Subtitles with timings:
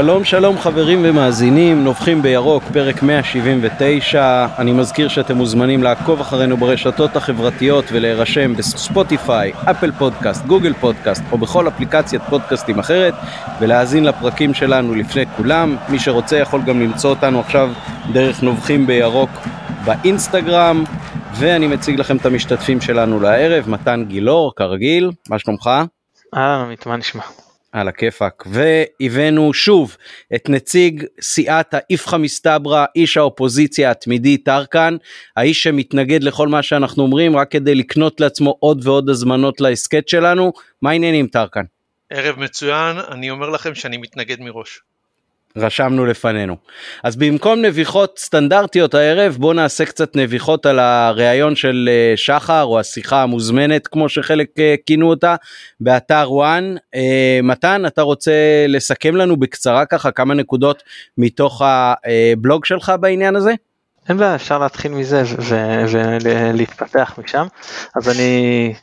[0.00, 4.46] שלום שלום חברים ומאזינים, נובחים בירוק, פרק 179.
[4.58, 11.38] אני מזכיר שאתם מוזמנים לעקוב אחרינו ברשתות החברתיות ולהירשם בספוטיפיי, אפל פודקאסט, גוגל פודקאסט או
[11.38, 13.14] בכל אפליקציית פודקאסטים אחרת
[13.60, 15.76] ולהאזין לפרקים שלנו לפני כולם.
[15.88, 17.70] מי שרוצה יכול גם למצוא אותנו עכשיו
[18.12, 19.30] דרך נובחים בירוק
[19.84, 20.84] באינסטגרם.
[21.34, 25.70] ואני מציג לכם את המשתתפים שלנו לערב, מתן גילאור, כרגיל, מה שלומך?
[26.34, 27.22] אהלן עמית, מה נשמע?
[27.72, 29.96] על הכיפאק והבאנו שוב
[30.34, 34.96] את נציג סיעת האיפכא מסתברא איש האופוזיציה התמידי טרקן
[35.36, 40.52] האיש שמתנגד לכל מה שאנחנו אומרים רק כדי לקנות לעצמו עוד ועוד הזמנות להסכת שלנו
[40.82, 41.64] מה העניינים טרקן?
[42.10, 44.80] ערב מצוין אני אומר לכם שאני מתנגד מראש.
[45.56, 46.56] רשמנו לפנינו.
[47.04, 52.80] אז במקום נביחות סטנדרטיות הערב בוא נעשה קצת נביחות על הריאיון של אה, שחר או
[52.80, 55.36] השיחה המוזמנת כמו שחלק אה, כינו אותה
[55.80, 56.74] באתר וואן.
[56.94, 58.32] אה, מתן אתה רוצה
[58.68, 60.82] לסכם לנו בקצרה ככה כמה נקודות
[61.18, 63.54] מתוך הבלוג שלך בעניין הזה?
[64.10, 65.22] אין בעיה אפשר להתחיל מזה
[65.90, 67.46] ולהתפתח משם
[67.96, 68.74] אז אני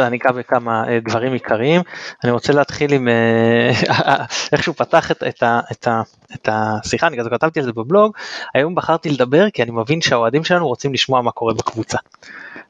[0.00, 1.82] אני אקח בכמה אה, דברים עיקריים
[2.24, 3.70] אני רוצה להתחיל עם אה,
[4.52, 5.88] איך שהוא פתח את, את, את,
[6.34, 8.16] את השיחה אני גם כתבתי על זה בבלוג
[8.54, 11.98] היום בחרתי לדבר כי אני מבין שהאוהדים שלנו רוצים לשמוע מה קורה בקבוצה.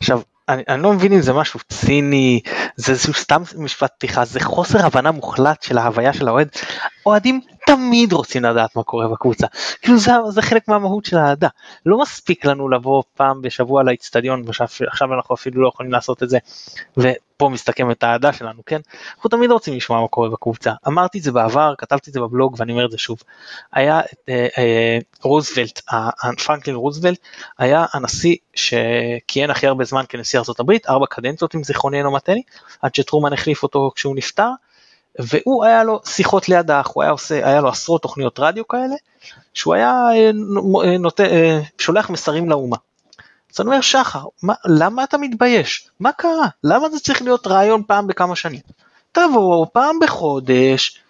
[0.01, 2.41] עכשיו אני, אני לא מבין אם זה משהו ציני,
[2.77, 6.49] זה איזשהו סתם משפט פתיחה, זה חוסר הבנה מוחלט של ההוויה של האוהד.
[7.07, 7.41] אוהדים
[7.77, 9.47] תמיד רוצים לדעת מה קורה בקבוצה,
[9.83, 11.49] כאילו זה, זה חלק מהמהות של האהדה.
[11.87, 16.39] לא מספיק לנו לבוא פעם בשבוע לאיצטדיון, ועכשיו אנחנו אפילו לא יכולים לעשות את זה,
[16.97, 18.81] ופה מסתכמת האהדה שלנו, כן?
[19.15, 20.73] אנחנו תמיד רוצים לשמוע מה קורה בקבוצה.
[20.87, 23.19] אמרתי את זה בעבר, כתבתי את זה בבלוג ואני אומר את זה שוב.
[23.73, 25.81] היה אה, אה, רוזוולט,
[26.47, 27.19] פרנקלין רוזוולט,
[27.59, 32.43] היה הנשיא שכיהן הכי הרבה זמן כנשיא ארה"ב, ארבע קדנציות אם זיכרוני אינו מטני,
[32.83, 34.51] עד שטרומן החליף אותו כשהוא נפטר,
[35.19, 38.95] והוא היה לו שיחות ליד האח, הוא היה עושה, היה לו עשרות תוכניות רדיו כאלה,
[39.55, 40.31] שהוא היה אה,
[40.85, 42.77] אה, נות, אה, שולח מסרים לאומה.
[43.55, 45.89] אז אני אומר שחר, מה, למה אתה מתבייש?
[46.01, 46.49] מה קרה?
[46.65, 48.61] למה זה צריך להיות רעיון פעם בכמה שנים?
[49.13, 51.01] תבוא פעם בחודש,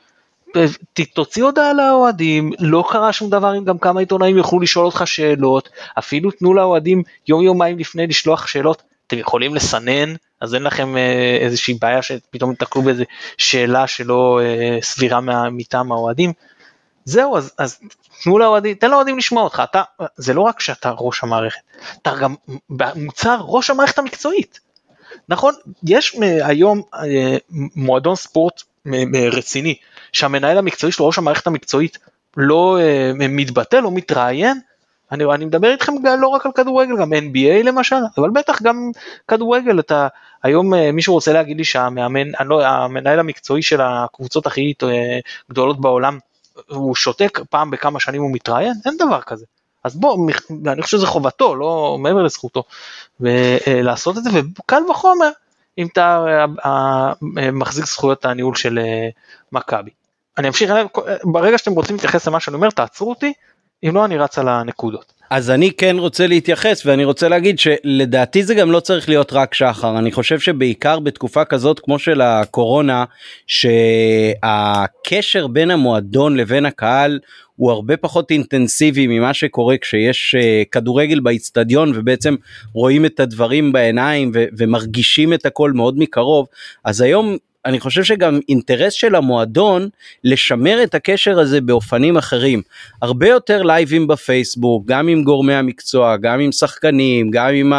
[1.14, 5.68] תוציא הודעה לאוהדים, לא קרה שום דבר אם גם כמה עיתונאים יוכלו לשאול אותך שאלות,
[5.98, 11.38] אפילו תנו לאוהדים יום יומיים לפני לשלוח שאלות, אתם יכולים לסנן, אז אין לכם אה,
[11.40, 13.04] איזושהי בעיה שפתאום תקלו באיזה
[13.38, 16.32] שאלה שלא אה, סבירה מטעם האוהדים.
[17.04, 17.78] זהו, אז, אז
[18.22, 19.82] תנו לאוהדים, תן לאוהדים לשמוע אותך, אתה,
[20.16, 21.60] זה לא רק שאתה ראש המערכת,
[22.02, 22.34] אתה גם
[22.94, 24.60] מוצר ראש המערכת המקצועית.
[25.28, 25.54] נכון,
[25.84, 27.36] יש היום אה,
[27.76, 28.62] מועדון ספורט
[29.32, 29.74] רציני,
[30.12, 31.98] שהמנהל המקצועי שלו, ראש המערכת המקצועית,
[32.36, 32.78] לא
[33.14, 34.60] מתבטא, לא מתראיין,
[35.12, 38.90] אני, אני מדבר איתכם לא רק על כדורגל, גם NBA למשל, אבל בטח גם
[39.28, 40.08] כדורגל, אתה,
[40.42, 45.18] היום אה, מישהו רוצה להגיד לי שהמאמן, לא, המנהל המקצועי של הקבוצות הכי אה,
[45.50, 46.18] גדולות בעולם,
[46.68, 49.44] הוא שותק פעם בכמה שנים הוא מתראיין, אין דבר כזה.
[49.84, 50.30] אז בוא,
[50.66, 52.64] אני חושב שזה חובתו, לא מעבר לזכותו,
[53.66, 55.30] לעשות את זה, וקל וחומר
[55.78, 56.24] אם אתה
[57.52, 58.78] מחזיק זכויות הניהול של
[59.52, 59.90] מכבי.
[60.38, 60.72] אני אמשיך,
[61.24, 63.32] ברגע שאתם רוצים להתייחס למה שאני אומר, תעצרו אותי,
[63.84, 65.12] אם לא אני רץ על הנקודות.
[65.30, 69.54] אז אני כן רוצה להתייחס ואני רוצה להגיד שלדעתי זה גם לא צריך להיות רק
[69.54, 73.04] שחר אני חושב שבעיקר בתקופה כזאת כמו של הקורונה
[73.46, 77.18] שהקשר בין המועדון לבין הקהל
[77.56, 82.34] הוא הרבה פחות אינטנסיבי ממה שקורה כשיש uh, כדורגל באיצטדיון ובעצם
[82.72, 86.46] רואים את הדברים בעיניים ומרגישים את הכל מאוד מקרוב
[86.84, 89.88] אז היום אני חושב שגם אינטרס של המועדון
[90.24, 92.62] לשמר את הקשר הזה באופנים אחרים.
[93.02, 97.72] הרבה יותר לייבים בפייסבוק, גם עם גורמי המקצוע, גם עם שחקנים, גם עם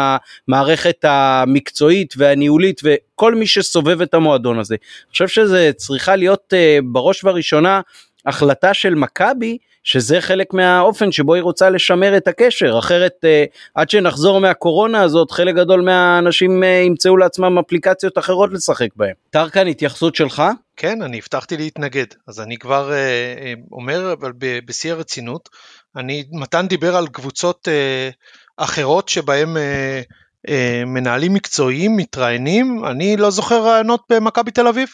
[0.48, 4.74] המערכת המקצועית והניהולית וכל מי שסובב את המועדון הזה.
[4.74, 7.80] אני חושב שזה צריכה להיות uh, בראש ובראשונה
[8.26, 13.90] החלטה של מכבי שזה חלק מהאופן שבו היא רוצה לשמר את הקשר אחרת אה, עד
[13.90, 19.14] שנחזור מהקורונה הזאת חלק גדול מהאנשים אה, ימצאו לעצמם אפליקציות אחרות לשחק בהם.
[19.30, 20.42] טרקן התייחסות שלך?
[20.76, 25.48] כן אני הבטחתי להתנגד אז אני כבר אה, אה, אומר אבל בשיא הרצינות
[25.96, 28.10] אני מתן דיבר על קבוצות אה,
[28.56, 30.02] אחרות שבהם אה,
[30.48, 34.88] אה, מנהלים מקצועיים מתראיינים אני לא זוכר רעיונות במכבי תל אביב.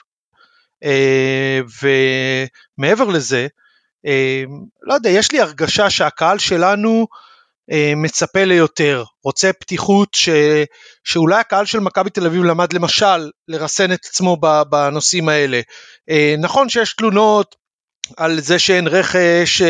[0.84, 1.60] אה,
[2.78, 3.46] ומעבר לזה
[4.06, 4.44] אה,
[4.82, 7.06] לא יודע, יש לי הרגשה שהקהל שלנו
[7.72, 10.28] אה, מצפה ליותר, רוצה פתיחות ש,
[11.04, 14.36] שאולי הקהל של מכבי תל אביב למד למשל לרסן את עצמו
[14.70, 15.60] בנושאים האלה.
[16.38, 17.56] נכון שיש תלונות
[18.16, 19.62] על זה שאין רכש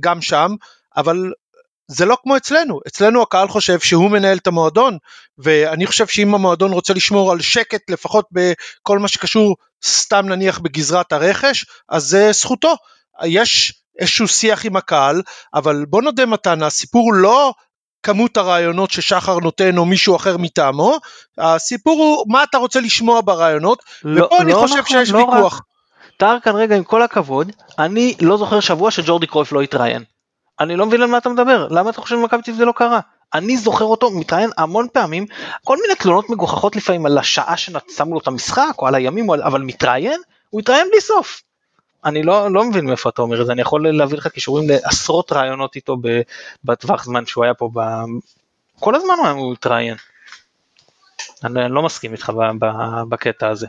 [0.00, 0.50] גם שם,
[0.96, 1.32] אבל
[1.88, 4.98] זה לא כמו אצלנו, אצלנו הקהל חושב שהוא מנהל את המועדון,
[5.38, 11.12] ואני חושב שאם המועדון רוצה לשמור על שקט לפחות בכל מה שקשור סתם נניח בגזרת
[11.12, 12.74] הרכש, אז זה זכותו.
[13.24, 15.22] יש איזשהו שיח עם הקהל,
[15.54, 17.52] אבל בוא נודה מתן, הסיפור הוא לא
[18.02, 20.98] כמות הרעיונות ששחר נותן או מישהו אחר מטעמו,
[21.38, 25.18] הסיפור הוא מה אתה רוצה לשמוע ברעיונות, לא, ופה לא אני חושב נכון, שיש לא
[25.18, 25.54] ויכוח.
[25.54, 25.62] רק.
[26.16, 30.04] טרקן רגע עם כל הכבוד, אני לא זוכר שבוע שג'ורדי קרויף לא התראיין.
[30.60, 32.72] אני לא מבין על מה אתה מדבר, למה אתה חושב במכבי תל אביב זה לא
[32.72, 33.00] קרה?
[33.34, 35.26] אני זוכר אותו מתראיין המון פעמים,
[35.64, 39.62] כל מיני תלונות מגוחכות לפעמים על השעה ששמו לו את המשחק או על הימים, אבל
[39.62, 40.20] מתראיין,
[40.50, 41.42] הוא התראיין בלי סוף.
[42.04, 45.32] אני לא, לא מבין מאיפה אתה אומר את זה, אני יכול להביא לך קישורים לעשרות
[45.32, 45.96] רעיונות איתו
[46.64, 47.80] בטווח זמן שהוא היה פה, ב...
[48.80, 49.96] כל הזמן הוא התראיין.
[51.44, 52.32] אני, אני לא מסכים איתך
[53.08, 53.66] בקטע הזה.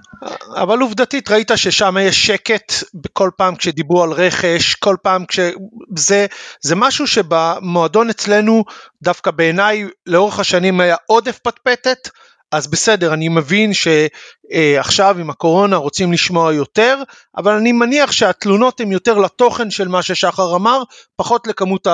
[0.55, 2.73] אבל עובדתית ראית ששם יש שקט
[3.13, 6.25] כל פעם כשדיברו על רכש, כל פעם כשזה
[6.61, 8.63] זה משהו שבמועדון אצלנו
[9.01, 12.09] דווקא בעיניי לאורך השנים היה עודף פטפטת.
[12.51, 17.03] אז בסדר, אני מבין שעכשיו עם הקורונה רוצים לשמוע יותר,
[17.37, 20.83] אבל אני מניח שהתלונות הן יותר לתוכן של מה ששחר אמר,
[21.15, 21.87] פחות לכמות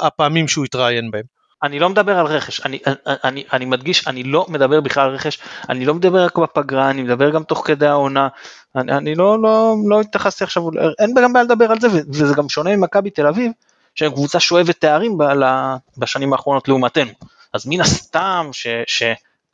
[0.00, 1.31] הפעמים שהוא התראיין בהם.
[1.62, 5.38] אני לא מדבר על רכש, אני, אני, אני מדגיש, אני לא מדבר בכלל על רכש,
[5.68, 8.28] אני לא מדבר רק בפגרה, אני מדבר גם תוך כדי העונה,
[8.76, 10.62] אני, אני לא, לא, לא התייחסתי עכשיו,
[10.98, 13.52] אין גם בעיה לדבר על זה, וזה גם שונה ממכבי תל אביב,
[13.94, 15.18] שהם קבוצה שואבת תארים
[15.98, 17.12] בשנים האחרונות לעומתנו,
[17.54, 18.66] אז מן הסתם ש...
[18.86, 19.02] ש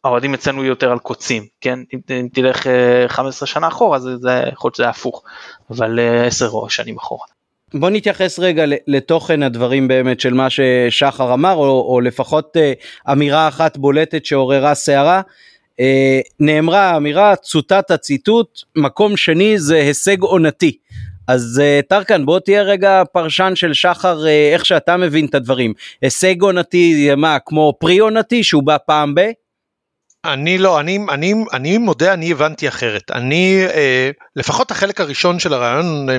[0.04, 1.78] האוהדים אצלנו יותר על קוצים, כן?
[1.94, 2.66] אם, אם תלך
[3.08, 5.22] 15 אה, שנה אחורה, זה, זה יכול להיות שזה הפוך,
[5.70, 7.26] אבל 10 אה, שנים אחורה.
[7.74, 12.72] בוא נתייחס רגע לתוכן הדברים באמת של מה ששחר אמר, או, או לפחות אה,
[13.12, 15.20] אמירה אחת בולטת שעוררה סערה.
[15.80, 20.76] אה, נאמרה אמירה, צוטט הציטוט, מקום שני זה הישג עונתי.
[21.26, 25.72] אז אה, טרקן בוא תהיה רגע פרשן של שחר איך שאתה מבין את הדברים.
[26.02, 29.20] הישג עונתי מה כמו פרי עונתי שהוא בא פעם ב?
[30.24, 33.10] אני לא, אני, אני, אני מודה, אני הבנתי אחרת.
[33.10, 36.18] אני, אה, לפחות החלק הראשון של הרעיון, אה,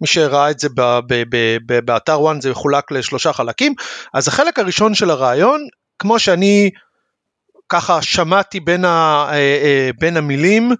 [0.00, 3.74] מי שראה את זה ב, ב, ב, ב, באתר ONE זה מחולק לשלושה חלקים,
[4.14, 5.66] אז החלק הראשון של הרעיון,
[5.98, 6.70] כמו שאני
[7.68, 10.72] ככה שמעתי בין, ה, אה, אה, בין המילים,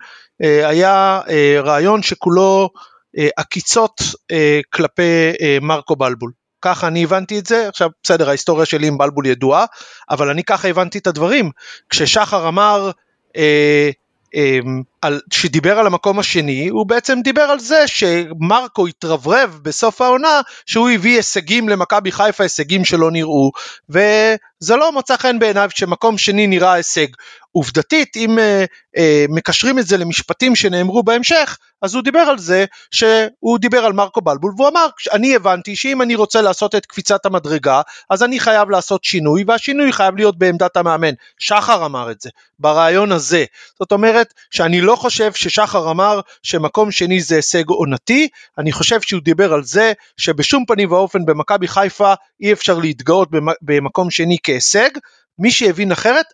[0.42, 2.70] אה, היה אה, רעיון שכולו
[3.18, 4.00] אה, עקיצות
[4.30, 6.32] אה, כלפי אה, מרקו בלבול.
[6.64, 9.64] ככה אני הבנתי את זה, עכשיו בסדר ההיסטוריה שלי עם בלבול ידועה,
[10.10, 11.50] אבל אני ככה הבנתי את הדברים.
[11.90, 12.90] כששחר אמר
[13.36, 13.90] אה,
[14.34, 14.58] אה,
[15.04, 20.90] על, שדיבר על המקום השני, הוא בעצם דיבר על זה שמרקו התרברב בסוף העונה שהוא
[20.90, 23.50] הביא הישגים למכבי חיפה, הישגים שלא נראו,
[23.90, 27.06] וזה לא מצא חן בעיניו שמקום שני נראה הישג.
[27.52, 28.64] עובדתית, אם אה,
[28.96, 33.92] אה, מקשרים את זה למשפטים שנאמרו בהמשך, אז הוא דיבר על זה שהוא דיבר על
[33.92, 37.80] מרקו בלבול והוא אמר אני הבנתי שאם אני רוצה לעשות את קפיצת המדרגה
[38.10, 41.12] אז אני חייב לעשות שינוי והשינוי חייב להיות בעמדת המאמן.
[41.38, 43.44] שחר אמר את זה ברעיון הזה.
[43.78, 49.22] זאת אומרת שאני לא חושב ששחר אמר שמקום שני זה הישג עונתי, אני חושב שהוא
[49.22, 53.28] דיבר על זה שבשום פנים ואופן במכבי חיפה אי אפשר להתגאות
[53.62, 54.90] במקום שני כהישג.
[55.38, 56.26] מי שהבין אחרת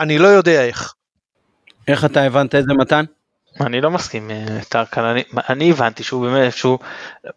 [0.00, 0.94] אני לא יודע איך.
[1.88, 3.04] איך אתה הבנת את זה מתן?
[3.60, 4.36] אני לא מסכים אה,
[4.68, 6.78] טרקן, אני, אני הבנתי שהוא באמת, שהוא,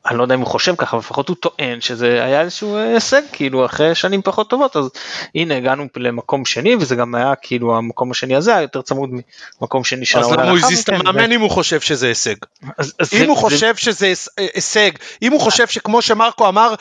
[0.09, 2.83] אני לא יודע אם הוא חושב ככה, אבל לפחות הוא טוען שזה היה איזשהו אה,
[2.93, 4.89] הישג, כאילו אחרי שנים פחות טובות, אז
[5.35, 9.09] הנה הגענו למקום שני, וזה גם היה כאילו המקום השני הזה היה יותר צמוד
[9.61, 10.35] ממקום שני של העונה.
[10.35, 12.35] אז למה הוא הזיז את המאמן אם הוא חושב שזה הישג?
[12.77, 13.81] אז, אז אם זה, הוא חושב זה...
[13.81, 14.91] שזה הישג,
[15.21, 16.73] אם הוא חושב שכמו שמרקו אמר,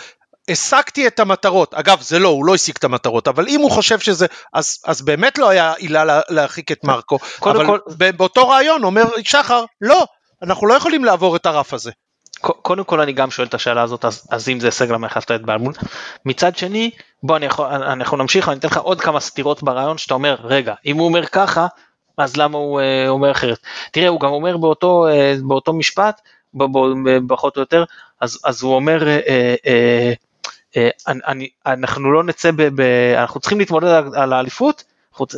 [0.49, 3.99] השגתי את המטרות, אגב זה לא, הוא לא השיג את המטרות, אבל אם הוא חושב
[3.99, 7.79] שזה, אז, אז באמת לא היה עילה להרחיק את מרקו, אבל כל...
[8.17, 10.07] באותו רעיון אומר שחר, לא,
[10.43, 11.91] אנחנו לא יכולים לעבור את הרף הזה.
[12.41, 15.31] קודם כל אני גם שואל את השאלה הזאת, אז, אז אם זה הישג למה החלפת
[15.31, 15.75] את בלמול.
[16.25, 16.91] מצד שני,
[17.23, 20.75] בוא אני יכול, אנחנו נמשיך, אני אתן לך עוד כמה סתירות ברעיון שאתה אומר, רגע,
[20.87, 21.67] אם הוא אומר ככה,
[22.19, 23.59] אז למה הוא אה, אומר אחרת?
[23.93, 26.21] תראה, הוא גם אומר באותו, אה, באותו משפט,
[27.29, 27.85] פחות או יותר,
[28.21, 30.13] אז, אז הוא אומר, אה, אה, אה,
[31.07, 32.81] אני, אנחנו לא נצא, ב, ב,
[33.17, 34.85] אנחנו צריכים להתמודד על, על האליפות,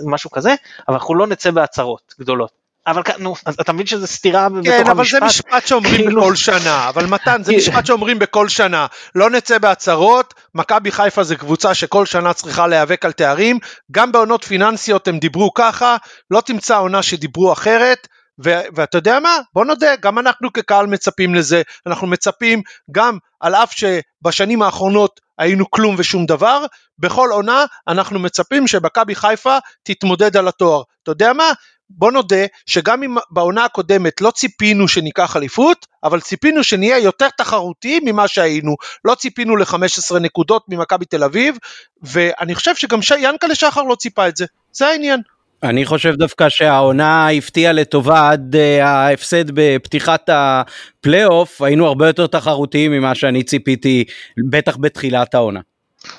[0.05, 0.55] משהו כזה,
[0.89, 2.61] אבל אנחנו לא נצא בהצהרות גדולות.
[2.87, 4.85] אבל נו, אז אתה מבין שזה סתירה כן, בתוך המשפט?
[4.85, 6.21] כן, אבל זה משפט שאומרים כאילו...
[6.21, 8.87] בכל שנה, אבל מתן, זה משפט שאומרים בכל שנה.
[9.15, 13.59] לא נצא בהצהרות, מכבי חיפה זה קבוצה שכל שנה צריכה להיאבק על תארים,
[13.91, 15.97] גם בעונות פיננסיות הם דיברו ככה,
[16.31, 18.09] לא תמצא עונה שדיברו אחרת,
[18.45, 19.37] ו- ואתה יודע מה?
[19.55, 25.71] בוא נודה, גם אנחנו כקהל מצפים לזה, אנחנו מצפים גם על אף שבשנים האחרונות היינו
[25.71, 26.65] כלום ושום דבר,
[26.99, 30.83] בכל עונה אנחנו מצפים שמכבי חיפה תתמודד על התואר.
[31.03, 31.53] אתה יודע מה?
[31.91, 38.03] בוא נודה שגם אם בעונה הקודמת לא ציפינו שניקח אליפות, אבל ציפינו שנהיה יותר תחרותיים
[38.05, 38.77] ממה שהיינו.
[39.05, 41.57] לא ציפינו ל-15 נקודות ממכבי תל אביב,
[42.03, 43.13] ואני חושב שגם ש...
[43.19, 44.47] ינקלה שחר לא ציפה את זה.
[44.73, 45.21] זה העניין.
[45.63, 52.93] אני חושב דווקא שהעונה הפתיעה לטובה עד uh, ההפסד בפתיחת הפלייאוף, היינו הרבה יותר תחרותיים
[52.93, 54.05] ממה שאני ציפיתי,
[54.51, 55.61] בטח בתחילת העונה.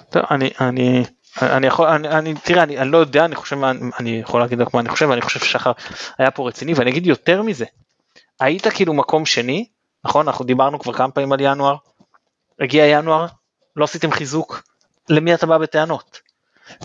[0.10, 1.04] טוב, אני, אני,
[1.42, 4.60] אני יכול, אני, אני, תראה, אני, אני לא יודע, אני חושב, אני, אני יכול להגיד
[4.74, 5.72] מה אני חושב, אני חושב ששחר
[6.18, 7.66] היה פה רציני, ואני אגיד יותר מזה,
[8.40, 9.66] היית כאילו מקום שני,
[10.06, 10.28] נכון?
[10.28, 11.76] אנחנו דיברנו כבר כמה פעמים על ינואר,
[12.60, 13.26] הגיע ינואר,
[13.76, 14.64] לא עשיתם חיזוק,
[15.10, 16.31] למי אתה בא בטענות?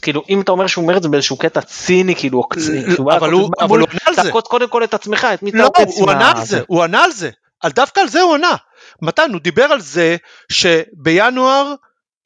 [0.02, 2.42] כאילו אם אתה אומר שהוא אומר את זה באיזשהו קטע ציני כאילו
[3.10, 6.44] אבל הוא ענה על זה קודם כל את עצמך את מי לא הוא ענה על
[6.44, 8.54] זה הוא ענה על זה על דווקא על זה הוא ענה
[9.02, 10.16] מתן הוא דיבר על זה
[10.52, 11.74] שבינואר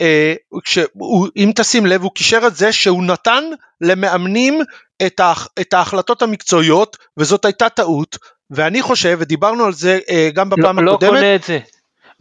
[0.01, 3.45] אה, כשהוא, אם תשים לב הוא קישר את זה שהוא נתן
[3.81, 4.61] למאמנים
[5.07, 8.19] את, ההחלטות המקצועיות וזאת הייתה טעות
[8.51, 11.13] ואני חושב ודיברנו על זה אה, גם בפעם לא, הקודמת.
[11.13, 11.59] לא קונה את זה.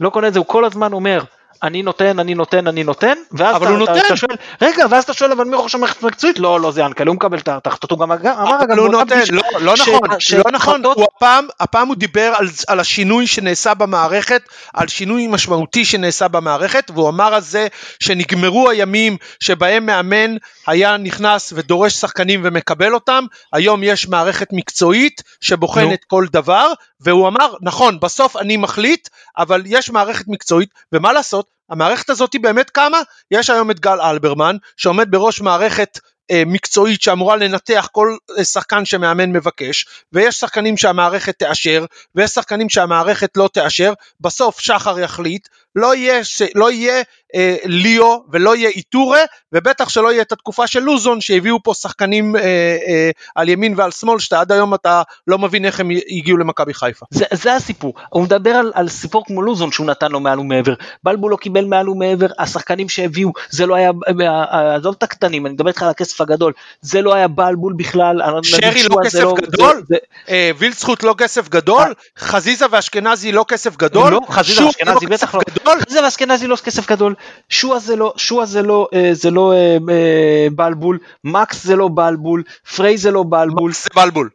[0.00, 1.24] לא קונה את זה הוא כל הזמן אומר
[1.62, 4.06] אני נותן, אני נותן, אני נותן, ואז אבל אתה, הוא אתה, נותן.
[4.06, 6.38] אתה שואל, רגע, ואז אתה שואל, אבל מי ראש המערכת המקצועית?
[6.38, 9.14] לא, לא, זה ינקל, הוא מקבל את ההחלטות, הוא גם אמר, אבל אגב, הוא באותה
[9.16, 10.08] נותן, לא, לא נכון,
[10.44, 14.42] לא נכון, הוא הפעם, הפעם הוא דיבר על, על השינוי שנעשה במערכת,
[14.74, 17.68] על שינוי משמעותי שנעשה במערכת, והוא אמר על זה
[18.02, 20.36] שנגמרו הימים שבהם מאמן
[20.66, 27.54] היה נכנס ודורש שחקנים ומקבל אותם, היום יש מערכת מקצועית שבוחנת כל דבר, והוא אמר,
[27.62, 29.08] נכון, בסוף אני מחליט,
[29.38, 32.98] אבל יש מערכת מקצועית, ומה לעשות, המערכת הזאת היא באמת קמה,
[33.30, 35.98] יש היום את גל אלברמן, שעומד בראש מערכת
[36.46, 41.84] מקצועית שאמורה לנתח כל אה, שחקן שמאמן מבקש, ויש שחקנים שהמערכת תאשר,
[42.14, 46.20] ויש שחקנים שהמערכת לא תאשר, בסוף שחר יחליט, לא יהיה.
[46.54, 47.02] לא יהיה
[47.34, 49.20] אה, ליאו ולא יהיה איטורה,
[49.52, 52.42] ובטח שלא יהיה את התקופה של לוזון שהביאו פה שחקנים אה,
[52.88, 56.74] אה, על ימין ועל שמאל, שאתה עד היום אתה לא מבין איך הם הגיעו למכבי
[56.74, 57.06] חיפה.
[57.10, 60.74] זה, זה הסיפור, הוא מדבר על, על סיפור כמו לוזון שהוא נתן לו מעל ומעבר,
[61.04, 65.54] בלבול לא קיבל מעל ומעבר, השחקנים שהביאו, זה לא היה, אה, עזוב את הקטנים, אני
[65.54, 69.34] מדבר איתך על הכסף הגדול, זה לא היה בלבול בכלל, אני שרי לא כסף לא-
[69.42, 69.76] גדול?
[69.76, 69.96] זה- זה-
[70.28, 75.34] אה, וילצחוט לא כסף גדול, חזיזה ואשכנזי לא כסף גדול, לא, חזיזה ואשכנזי לא בטח
[75.34, 75.40] לא.
[75.60, 77.14] גדול, חזיזה ואשכנזי לא כסף גדול,
[77.48, 79.58] שועה זה לא, שועה זה לא, אה, זה לא אה,
[79.90, 82.42] אה, בלבול, מקס זה לא בלבול,
[82.76, 84.28] פריי זה לא בלבול, זה בלבול.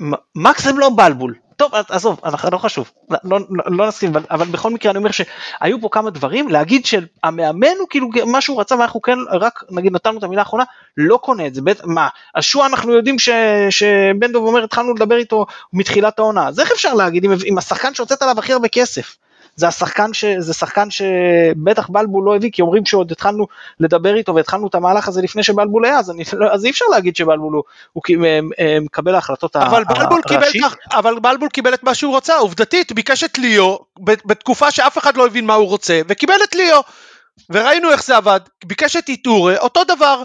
[0.00, 0.12] מ-
[0.48, 1.34] מקס זה לא בלבול.
[1.56, 2.20] טוב, עזוב,
[2.52, 6.10] לא חשוב, לא, לא, לא נסכים, אבל, אבל בכל מקרה אני אומר שהיו פה כמה
[6.10, 10.42] דברים, להגיד שהמאמן הוא כאילו מה שהוא רצה ואנחנו כן רק נגיד נתנו את המילה
[10.42, 10.64] האחרונה,
[10.96, 13.28] לא קונה את זה, בית, מה, השועה אנחנו יודעים ש,
[13.70, 17.94] שבן דב אומר התחלנו לדבר איתו מתחילת העונה, אז איך אפשר להגיד עם, עם השחקן
[17.94, 19.16] שהוצאת עליו הכי הרבה כסף?
[19.56, 20.24] זה השחקן ש...
[20.38, 23.46] זה שחקן שבטח בלבול לא הביא כי אומרים שעוד התחלנו
[23.80, 26.84] לדבר איתו והתחלנו את המהלך הזה לפני שבלבול היה אז, אני, לא- אז אי אפשר
[26.90, 30.42] להגיד שבלבול הוא, הוא כי- אה, אה, מקבל ההחלטות אבל ה- בלבול קיבל,
[30.92, 35.26] אבל בלבול קיבל את מה שהוא רוצה, עובדתית ביקש את ליאו בתקופה שאף אחד לא
[35.26, 36.80] הבין מה הוא רוצה, וקיבל את ליאו.
[37.50, 40.22] וראינו איך זה עבד, ביקש את איטורה, אותו דבר.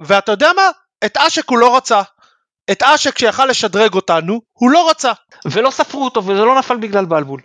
[0.00, 0.62] ואתה יודע מה?
[1.04, 2.02] את אשק הוא לא רצה.
[2.70, 5.12] את אשק שיכל לשדרג אותנו, הוא לא רצה.
[5.44, 7.40] ולא ספרו אותו וזה לא נפל בגלל בלבול.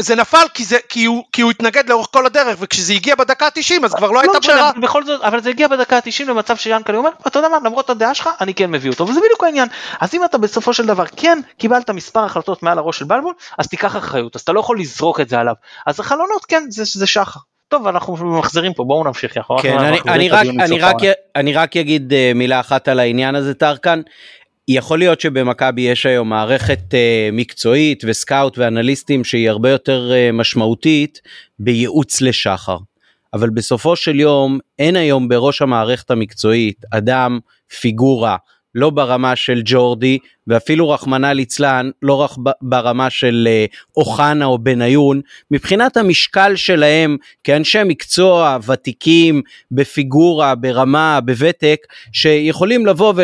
[0.00, 3.46] זה נפל כי, זה, כי, הוא, כי הוא התנגד לאורך כל הדרך, וכשזה הגיע בדקה
[3.46, 4.70] ה-90 אז כבר לא הייתה משנה, ברירה.
[4.70, 7.90] אבל בכל זאת, אבל זה הגיע בדקה ה-90 למצב שיאנקל'ה אומר, אתה יודע מה, למרות
[7.90, 9.68] הדעה שלך, אני כן מביא אותו, וזה בדיוק העניין.
[10.00, 13.68] אז אם אתה בסופו של דבר כן קיבלת מספר החלטות מעל הראש של בלבול, אז
[13.68, 15.54] תיקח אחריות, אז אתה לא יכול לזרוק את זה עליו.
[15.86, 17.40] אז החלונות, כן, זה, זה שחר.
[17.68, 19.36] טוב, אנחנו מחזירים פה, בואו נמשיך.
[19.50, 20.96] רק- כן, אני, אני, רק, אני, רק.
[21.36, 24.00] אני רק אגיד אה, מילה אחת על העניין הזה טרקן.
[24.68, 31.20] יכול להיות שבמכבי יש היום מערכת אה, מקצועית וסקאוט ואנליסטים שהיא הרבה יותר אה, משמעותית
[31.58, 32.76] בייעוץ לשחר.
[33.34, 37.38] אבל בסופו של יום אין היום בראש המערכת המקצועית אדם,
[37.80, 38.36] פיגורה,
[38.78, 42.30] לא ברמה של ג'ורדי ואפילו רחמנא ליצלן לא רק
[42.62, 43.64] ברמה של אה,
[43.96, 45.20] אוחנה או בניון.
[45.50, 51.78] מבחינת המשקל שלהם כאנשי מקצוע ותיקים בפיגורה ברמה בוותק
[52.12, 53.14] שיכולים לבוא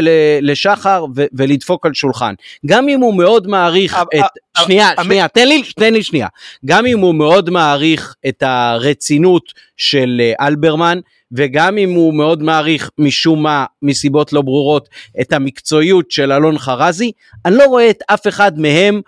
[0.42, 2.34] לשחר ו- ולדפוק על שולחן.
[2.66, 4.24] גם אם הוא מאוד מעריך את
[4.58, 6.28] שנייה שנייה תן לי תן לי שנייה
[6.64, 10.98] גם אם הוא מאוד מעריך את הרצינות של אה, אלברמן
[11.32, 14.88] וגם אם הוא מאוד מעריך משום מה מסיבות לא ברורות
[15.20, 17.12] את המקצועיות של אלון חרזי
[17.46, 19.00] אני לא רואה את אף אחד מהם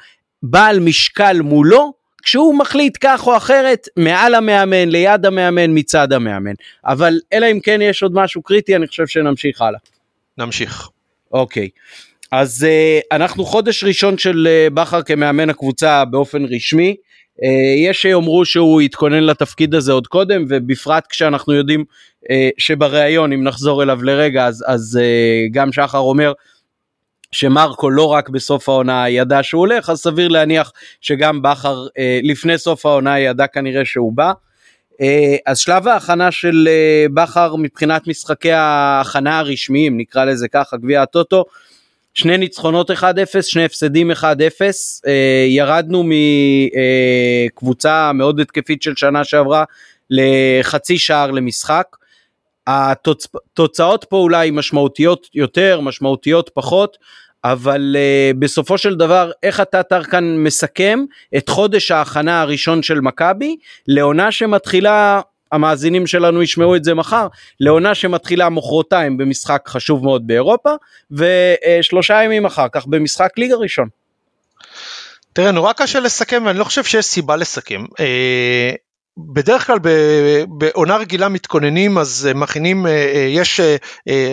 [0.42, 7.18] בעל משקל מולו כשהוא מחליט כך או אחרת מעל המאמן ליד המאמן מצד המאמן אבל
[7.32, 9.78] אלא אם כן יש עוד משהו קריטי אני חושב שנמשיך הלאה.
[10.38, 10.88] נמשיך.
[11.32, 11.68] אוקיי
[12.38, 16.96] אז uh, אנחנו חודש ראשון של uh, בכר כמאמן הקבוצה באופן רשמי.
[17.42, 17.46] Uh,
[17.88, 21.84] יש שיאמרו שהוא התכונן לתפקיד הזה עוד קודם ובפרט כשאנחנו יודעים
[22.24, 22.28] uh,
[22.58, 26.32] שבריאיון אם נחזור אליו לרגע אז, אז uh, גם שחר אומר
[27.32, 31.90] שמרקו לא רק בסוף העונה ידע שהוא הולך אז סביר להניח שגם בכר uh,
[32.22, 34.32] לפני סוף העונה ידע כנראה שהוא בא.
[35.46, 36.68] אז שלב ההכנה של
[37.14, 41.44] בכר מבחינת משחקי ההכנה הרשמיים נקרא לזה ככה גביע הטוטו
[42.16, 42.94] שני ניצחונות 1-0
[43.42, 44.24] שני הפסדים 1-0
[45.48, 46.04] ירדנו
[47.52, 49.64] מקבוצה מאוד התקפית של שנה שעברה
[50.10, 51.96] לחצי שער למשחק.
[52.66, 56.96] התוצאות פה אולי משמעותיות יותר משמעותיות פחות
[57.44, 61.04] אבל uh, בסופו של דבר איך אתה טרקן מסכם
[61.36, 63.56] את חודש ההכנה הראשון של מכבי
[63.88, 65.20] לעונה שמתחילה
[65.52, 67.26] המאזינים שלנו ישמעו את זה מחר
[67.60, 70.70] לעונה שמתחילה מחרתיים במשחק חשוב מאוד באירופה
[71.10, 73.88] ושלושה ימים אחר כך במשחק ליגה ראשון.
[75.32, 77.84] תראה נורא קשה לסכם ואני לא חושב שיש סיבה לסכם.
[78.00, 78.70] אה,
[79.18, 79.78] בדרך כלל
[80.48, 83.60] בעונה רגילה מתכוננים אז מכינים אה, יש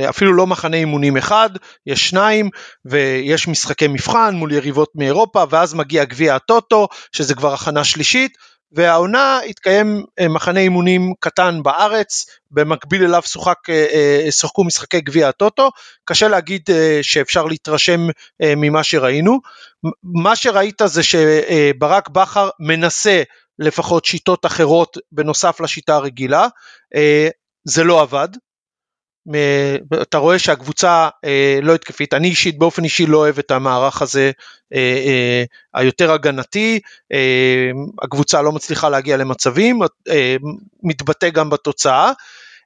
[0.10, 1.50] אפילו לא מחנה אימונים אחד
[1.86, 2.50] יש שניים
[2.86, 8.38] ויש משחקי מבחן מול יריבות מאירופה ואז מגיע גביע הטוטו שזה כבר הכנה שלישית
[8.74, 15.30] והעונה התקיים אה, מחנה אימונים קטן בארץ, במקביל אליו שוחק, אה, אה, שוחקו משחקי גביע
[15.30, 15.70] הטוטו,
[16.06, 16.70] קשה להגיד
[17.02, 18.08] שאפשר להתרשם
[18.42, 19.40] ממה שראינו.
[20.04, 23.24] מה שראית זה שברק בכר מנסה
[23.60, 26.48] לפחות שיטות אחרות בנוסף לשיטה הרגילה,
[27.66, 28.30] זה לא עבד,
[30.02, 34.32] אתה רואה שהקבוצה אה, לא התקפית, אני אישית באופן אישי לא אוהב את המערך הזה
[34.74, 36.80] אה, אה, היותר הגנתי,
[38.04, 39.80] הקבוצה לא מצליחה להגיע למצבים,
[40.84, 42.12] מתבטא גם בתוצאה.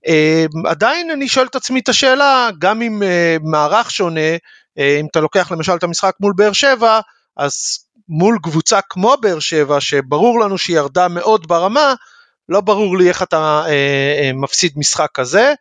[0.08, 4.36] אה, עדיין אני שואל את עצמי את השאלה, גם אה, מערך שונה,
[4.78, 7.00] אם אתה לוקח למשל את המשחק מול באר שבע,
[7.38, 11.94] אז מול קבוצה כמו באר שבע, שברור לנו שהיא ירדה מאוד ברמה,
[12.50, 13.64] לא ברור לי איך אתה
[14.34, 15.54] מפסיד משחק כזה.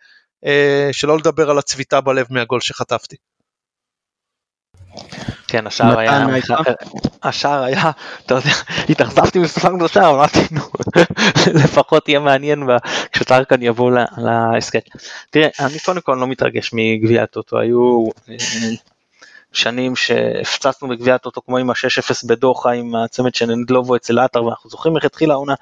[0.44, 3.16] אה, שלא לדבר על הצביטה בלב מהגול שחטפתי.
[5.48, 6.26] כן, השער היה,
[7.22, 7.90] השער היה,
[8.26, 8.50] אתה יודע,
[8.88, 10.62] התאכזבתי מספר השער, אמרתי, נו,
[11.64, 12.62] לפחות יהיה מעניין
[13.12, 14.82] כשטרקן יבוא להסכת.
[15.30, 18.36] תראה, אני קודם כל לא מתרגש מגביע הטוטו, היו אה,
[19.56, 24.70] שנים שהפצצנו בגביע הטוטו כמו עם ה-6-0 בדוחה עם הצמד של נדלובו אצל עטר ואנחנו
[24.70, 25.54] זוכרים איך התחילה העונה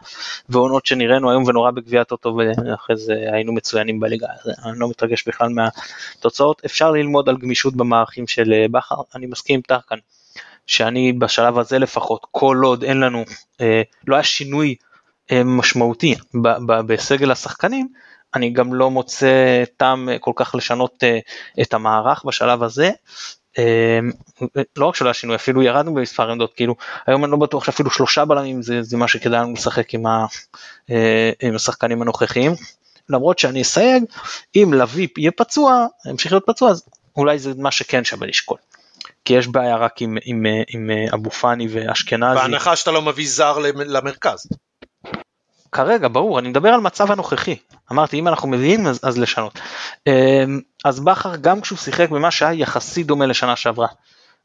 [0.48, 4.26] ועונות שנראינו היום ונורא בגביע הטוטו ואחרי זה היינו מצוינים בליגה.
[4.26, 6.62] אז אני לא מתרגש בכלל מהתוצאות.
[6.64, 8.94] אפשר ללמוד על גמישות במערכים של אה, בכר.
[9.14, 9.96] אני מסכים עם טרקן
[10.66, 13.24] שאני בשלב הזה לפחות כל עוד אין לנו
[13.61, 14.74] אה, לא היה שינוי
[15.33, 16.14] אה, משמעותי
[16.87, 17.88] בסגל השחקנים
[18.35, 21.04] אני גם לא מוצא טעם כל כך לשנות
[21.62, 22.90] את המערך בשלב הזה
[24.76, 26.74] לא רק שלא היה שינוי אפילו ירדנו במספר עמדות כאילו
[27.06, 30.26] היום אני לא בטוח שאפילו שלושה בלמים זה, זה מה שכדאי לנו לשחק עם, ה,
[30.90, 32.52] אה, עם השחקנים הנוכחיים
[33.08, 34.04] למרות שאני אסייג
[34.56, 36.82] אם לביא יהיה פצוע ימשיך להיות פצוע אז
[37.16, 38.58] אולי זה מה שכן שווה לשקול.
[39.24, 42.40] כי יש בעיה רק עם, עם, עם, עם אבו פאני ואשכנזי.
[42.40, 44.46] בהנחה שאתה לא מביא זר למרכז.
[45.74, 47.56] כרגע ברור אני מדבר על מצב הנוכחי.
[47.92, 49.58] אמרתי אם אנחנו מביאים אז, אז לשנות.
[50.06, 53.87] אמ, אז בכר גם כשהוא שיחק במה שהיה יחסית דומה לשנה שעברה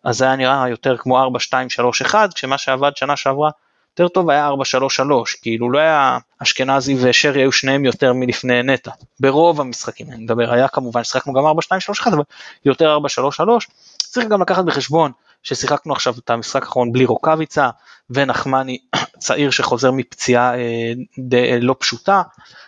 [0.04, 3.50] אז זה היה נראה יותר כמו 4 2 3 1 כשמה שעבד שנה שעברה
[3.90, 8.64] יותר טוב היה 4 3 3 כאילו לא היה אשכנזי ושרי היו שניהם יותר מלפני
[8.64, 8.92] נטע.
[9.20, 12.24] ברוב המשחקים אני מדבר היה כמובן שחקנו גם 4 2 3 1 אבל
[12.66, 15.12] יותר 4 3 3 צריך גם לקחת בחשבון
[15.44, 17.70] ששיחקנו עכשיו את המשחק האחרון בלי רוקאביצה
[18.10, 18.78] ונחמני
[19.20, 22.22] צעיר שחוזר מפציעה אה, די, אה, לא פשוטה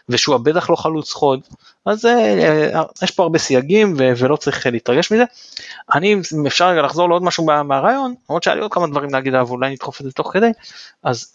[0.10, 1.40] ושהוא בטח לא חלוץ חוד
[1.86, 5.24] אז אה, יש פה הרבה סייגים ולא צריך להתרגש מזה.
[5.96, 9.34] אני אם אפשר רגע לחזור לעוד משהו מהרעיון למרות שהיה לי עוד כמה דברים להגיד
[9.34, 10.52] אבל אולי נדחוף את זה תוך כדי
[11.04, 11.34] אז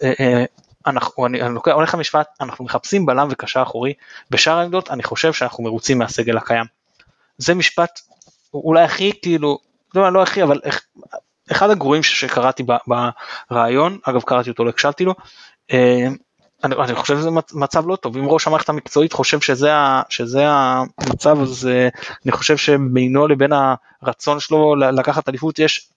[0.87, 3.92] אנחנו, אני, אני הולך למשפט, אנחנו מחפשים בלם וקשר אחורי,
[4.31, 6.64] בשאר העמדות אני חושב שאנחנו מרוצים מהסגל הקיים.
[7.38, 8.01] זה משפט
[8.55, 9.59] אולי הכי כאילו,
[9.94, 10.61] לא, לא הכי, אבל
[11.53, 12.65] אחד הגרועים שקראתי
[13.51, 15.15] ברעיון, אגב קראתי אותו, לא הקשבתי לו,
[15.73, 16.07] אה,
[16.65, 20.45] אני, אני חושב שזה מצב לא טוב, אם ראש המערכת המקצועית חושב שזה, ה, שזה
[20.49, 21.89] המצב, אז אה,
[22.25, 23.51] אני חושב שבינו לבין
[24.03, 25.89] הרצון שלו לקחת אליפות יש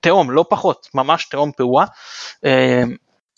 [0.00, 1.86] תהום, לא פחות, ממש תהום פעורה.
[2.44, 2.82] אה,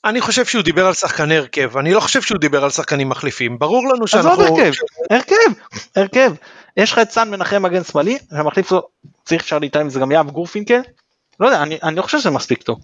[0.05, 3.59] אני חושב שהוא דיבר על שחקני הרכב, אני לא חושב שהוא דיבר על שחקנים מחליפים,
[3.59, 4.33] ברור לנו שאנחנו...
[4.33, 4.73] אז עוד הרכב,
[5.11, 5.61] הרכב,
[5.97, 6.33] הרכב.
[6.77, 8.83] יש לך את סאן מנחם מגן שמאלי, המחליף לו,
[9.25, 10.81] צריך אפשר להתעלם, זה גם יאב גורפינקל,
[11.41, 12.79] לא יודע, אני, אני לא חושב שזה מספיק טוב.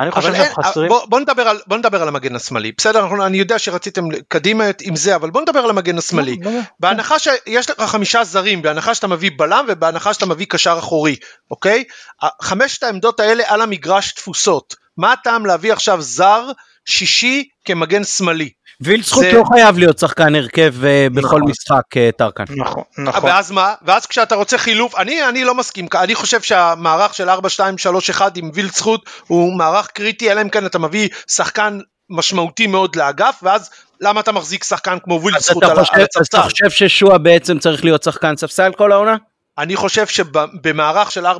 [0.00, 0.88] אני חושב שאנחנו חסרים...
[0.88, 2.72] בוא, בוא, נדבר על, בוא נדבר על המגן השמאלי.
[2.78, 6.36] בסדר, אנחנו, אני יודע שרציתם קדימה עם זה, אבל בוא נדבר על המגן השמאלי.
[6.42, 6.62] לא, לא, לא.
[6.80, 11.16] בהנחה שיש לך חמישה זרים, בהנחה שאתה מביא בלם ובהנחה שאתה מביא קשר אחורי,
[11.50, 11.84] אוקיי?
[12.42, 14.74] חמשת העמדות האלה על המגרש תפוסות.
[14.96, 16.50] מה הטעם להביא עכשיו זר
[16.84, 18.50] שישי כמגן שמאלי?
[18.80, 19.32] וילצחוט זה...
[19.32, 21.42] לא חייב להיות שחקן הרכב אה, בכל נכון.
[21.50, 22.44] משחק אה, טרקן.
[22.56, 23.24] נכון, נכון.
[23.24, 23.74] ואז מה?
[23.82, 29.10] ואז כשאתה רוצה חילוף, אני, אני לא מסכים, אני חושב שהמערך של 4-2-3-1 עם וילצחוט
[29.26, 31.78] הוא מערך קריטי, אלא אם כן אתה מביא שחקן
[32.10, 36.42] משמעותי מאוד לאגף, ואז למה אתה מחזיק שחקן כמו אתה על על אז אתה הספסל?
[36.42, 39.16] חושב ששועה בעצם צריך להיות שחקן ספסל כל העונה?
[39.58, 41.30] אני חושב שבמערך של 4-2-3-1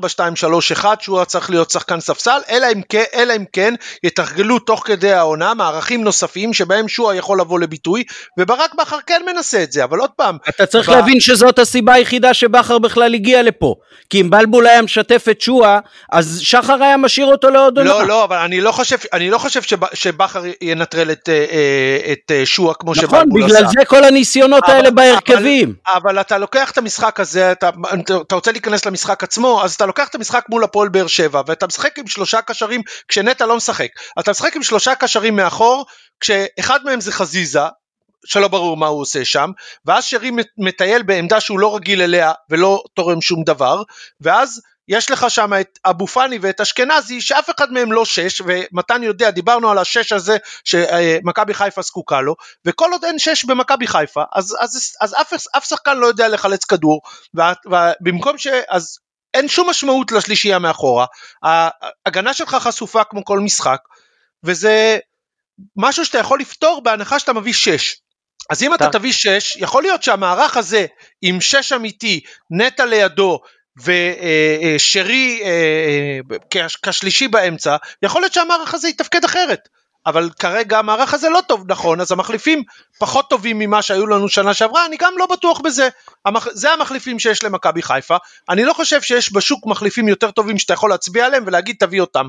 [1.01, 5.55] שהוא צריך להיות שחקן ספסל, אלא אם כן, אלא אם כן יתרגלו תוך כדי העונה
[5.55, 8.05] מערכים נוספים שבהם שועה יכול לבוא לביטוי,
[8.39, 11.93] וברק בכר כן מנסה את זה, אבל עוד פעם, אתה צריך ב- להבין שזאת הסיבה
[11.93, 13.75] היחידה שבכר בכלל הגיע לפה.
[14.11, 15.79] כי אם בלבול היה משתף את שועה,
[16.13, 17.91] אז שחר היה משאיר אותו לעוד עונה.
[17.91, 22.13] לא, לא, אבל אני לא חושב, אני לא חושב שבכ- שבכר ינטרל את, אה, אה,
[22.13, 23.55] את אה, שועה כמו נכון, שבלבול עשה.
[23.55, 25.75] בגלל זה כל הניסיונות אבל- האלה בהרכבים.
[25.89, 27.71] אבל, אבל אתה לוקח את המשחק הזה, אתה,
[28.11, 31.67] אתה רוצה להיכנס למשחק עצמו, אז אתה לוקח את המשחק מול הפועל באר שבע, ואתה
[31.67, 33.89] משחק עם שלושה קשרים כשנטע לא משחק.
[34.21, 35.87] אתה משחק עם שלושה קשרים מאחור,
[36.21, 37.61] כשאחד מהם זה חזיזה,
[38.27, 39.51] שלא ברור מה הוא עושה שם,
[39.85, 43.83] ואז שרי מטייל בעמדה שהוא לא רגיל אליה ולא תורם שום דבר,
[44.21, 49.03] ואז יש לך שם את אבו פאני ואת אשכנזי שאף אחד מהם לא שש ומתן
[49.03, 54.23] יודע דיברנו על השש הזה שמכבי חיפה זקוקה לו וכל עוד אין שש במכבי חיפה
[54.35, 57.01] אז, אז, אז אף, אף שחקן לא יודע לחלץ כדור
[57.35, 58.47] ובמקום ש...
[58.69, 58.99] אז
[59.35, 61.07] אין שום משמעות לשלישייה מאחורה.
[61.43, 63.81] ההגנה שלך חשופה כמו כל משחק
[64.45, 64.99] וזה
[65.77, 67.97] משהו שאתה יכול לפתור בהנחה שאתה מביא שש.
[68.51, 70.87] אז אם אתה תביא שש, יכול להיות שהמערך הזה
[71.23, 72.21] עם שש אמיתי,
[72.51, 73.41] נטע לידו
[73.85, 75.43] ושרי
[76.83, 79.69] כשלישי באמצע, יכול להיות שהמערך הזה יתפקד אחרת.
[80.07, 82.63] אבל כרגע המערך הזה לא טוב נכון, אז המחליפים
[82.99, 85.89] פחות טובים ממה שהיו לנו שנה שעברה, אני גם לא בטוח בזה.
[86.53, 88.17] זה המחליפים שיש למכבי חיפה,
[88.49, 92.29] אני לא חושב שיש בשוק מחליפים יותר טובים שאתה יכול להצביע עליהם ולהגיד תביא אותם.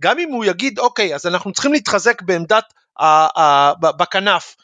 [0.00, 2.64] גם אם הוא יגיד אוקיי, אז אנחנו צריכים להתחזק בעמדת
[3.80, 4.56] בכנף,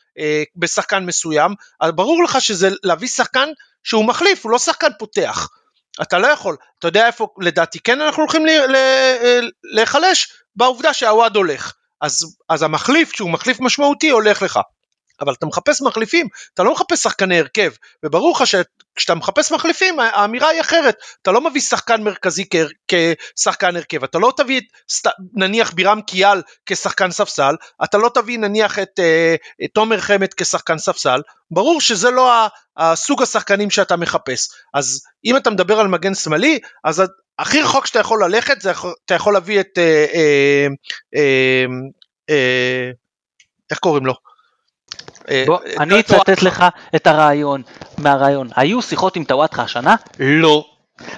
[0.56, 3.48] בשחקן מסוים, אז ברור לך שזה להביא שחקן
[3.84, 5.48] שהוא מחליף, הוא לא שחקן פותח.
[6.02, 8.46] אתה לא יכול, אתה יודע איפה לדעתי כן אנחנו הולכים
[9.64, 10.32] להיחלש?
[10.56, 11.72] בעובדה שהוואד הולך.
[12.00, 14.60] אז, אז המחליף, שהוא מחליף משמעותי, הולך לך.
[15.22, 17.70] אבל אתה מחפש מחליפים, אתה לא מחפש שחקני הרכב,
[18.04, 22.44] וברור לך שכשאתה מחפש מחליפים, האמירה היא אחרת, אתה לא מביא שחקן מרכזי
[22.88, 24.64] כשחקן הרכב, אתה לא תביא את,
[25.34, 27.54] נניח בירם קיאל כשחקן ספסל,
[27.84, 29.00] אתה לא תביא נניח את,
[29.64, 32.32] את תומר חמד כשחקן ספסל, ברור שזה לא
[32.76, 37.02] הסוג השחקנים שאתה מחפש, אז אם אתה מדבר על מגן שמאלי, אז
[37.38, 38.72] הכי רחוק שאתה יכול ללכת, זה
[39.04, 40.66] אתה יכול להביא את, אה, אה,
[41.16, 41.64] אה,
[42.30, 42.90] אה,
[43.70, 44.14] איך קוראים לו?
[45.46, 46.64] בוא, אני אצטט לך
[46.96, 47.62] את הרעיון,
[47.98, 48.48] מהרעיון.
[48.56, 49.94] היו שיחות עם טוואטחה השנה?
[50.18, 50.64] לא.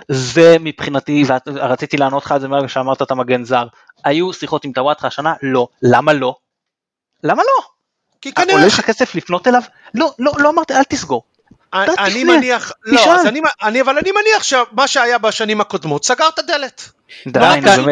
[0.08, 3.66] זה מבחינתי, ורציתי לענות לך על זה מהרגע שאמרת את המגן זר.
[4.04, 5.34] היו שיחות עם טוואטחה השנה?
[5.42, 5.68] לא.
[5.82, 6.34] למה לא?
[7.24, 7.64] למה לא?
[8.20, 8.54] כי כנראה...
[8.54, 9.62] עולה לך כסף לפנות אליו?
[9.94, 11.22] לא, לא, לא אמרתי, אל תסגור.
[11.74, 16.38] אני מניח, לא, אז אני, אני, אבל אני מניח שמה שהיה בשנים הקודמות סגר את
[16.38, 16.90] הדלת.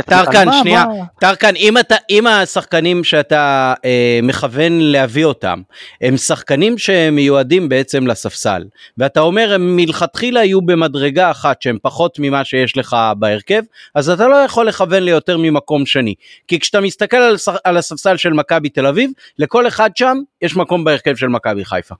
[0.07, 0.85] טרקן, שנייה,
[1.21, 5.62] טרקן, אם, אתה, אם השחקנים שאתה אה, מכוון להביא אותם,
[6.01, 8.64] הם שחקנים שמיועדים בעצם לספסל,
[8.99, 13.62] ואתה אומר הם מלכתחילה יהיו במדרגה אחת שהם פחות ממה שיש לך בהרכב,
[13.95, 16.14] אז אתה לא יכול לכוון ליותר ממקום שני.
[16.49, 20.85] כי כשאתה מסתכל על, על הספסל של מכבי תל אביב, לכל אחד שם יש מקום
[20.85, 21.95] בהרכב של מכבי חיפה.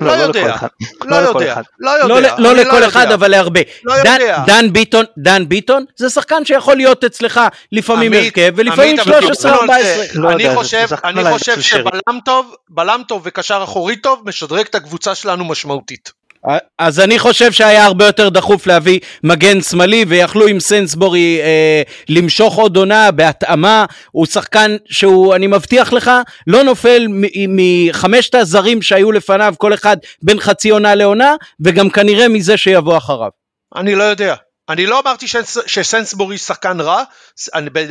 [0.00, 0.56] לא יודע,
[1.04, 2.34] לא יודע, לא יודע.
[2.38, 3.60] לא לכל אחד אבל להרבה.
[3.84, 3.94] לא.
[4.46, 7.40] דן ביטון, דן ביטון זה שחקן שיכול להיות אצלך
[7.72, 9.02] לפעמים הרכב ולפעמים 13-14.
[10.30, 15.44] אני חושב, אני חושב שבלם טוב, בלם טוב וקשר אחורי טוב משדרג את הקבוצה שלנו
[15.44, 16.21] משמעותית.
[16.78, 22.54] אז אני חושב שהיה הרבה יותר דחוף להביא מגן שמאלי ויכלו עם סנסבורי אה, למשוך
[22.54, 26.10] עוד עונה בהתאמה, הוא שחקן שהוא אני מבטיח לך
[26.46, 27.06] לא נופל
[27.48, 33.30] מחמשת הזרים שהיו לפניו כל אחד בין חצי עונה לעונה וגם כנראה מזה שיבוא אחריו.
[33.76, 34.34] אני לא יודע.
[34.68, 35.26] אני לא אמרתי
[35.66, 37.02] שסנסבורי שחקן רע,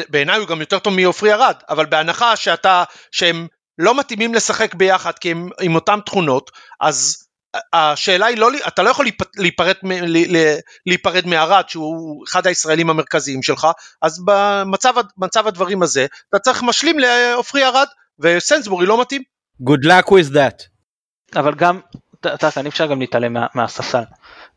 [0.09, 5.11] בעיניי הוא גם יותר טוב מעופרי ארד, אבל בהנחה שאתה, שהם לא מתאימים לשחק ביחד
[5.19, 7.20] כי הם עם אותן תכונות, אז
[7.73, 9.05] השאלה היא לא, אתה לא יכול
[9.37, 9.75] להיפרד,
[10.85, 13.67] להיפרד מארד שהוא אחד הישראלים המרכזיים שלך,
[14.01, 17.87] אז במצב הדברים הזה אתה צריך משלים לעופרי ארד
[18.19, 19.21] וסנסבורי לא מתאים.
[19.63, 20.67] Good luck with that.
[21.35, 21.79] אבל גם,
[22.19, 24.03] אתה יודע, אפשר גם להתעלם מה, מהספסל.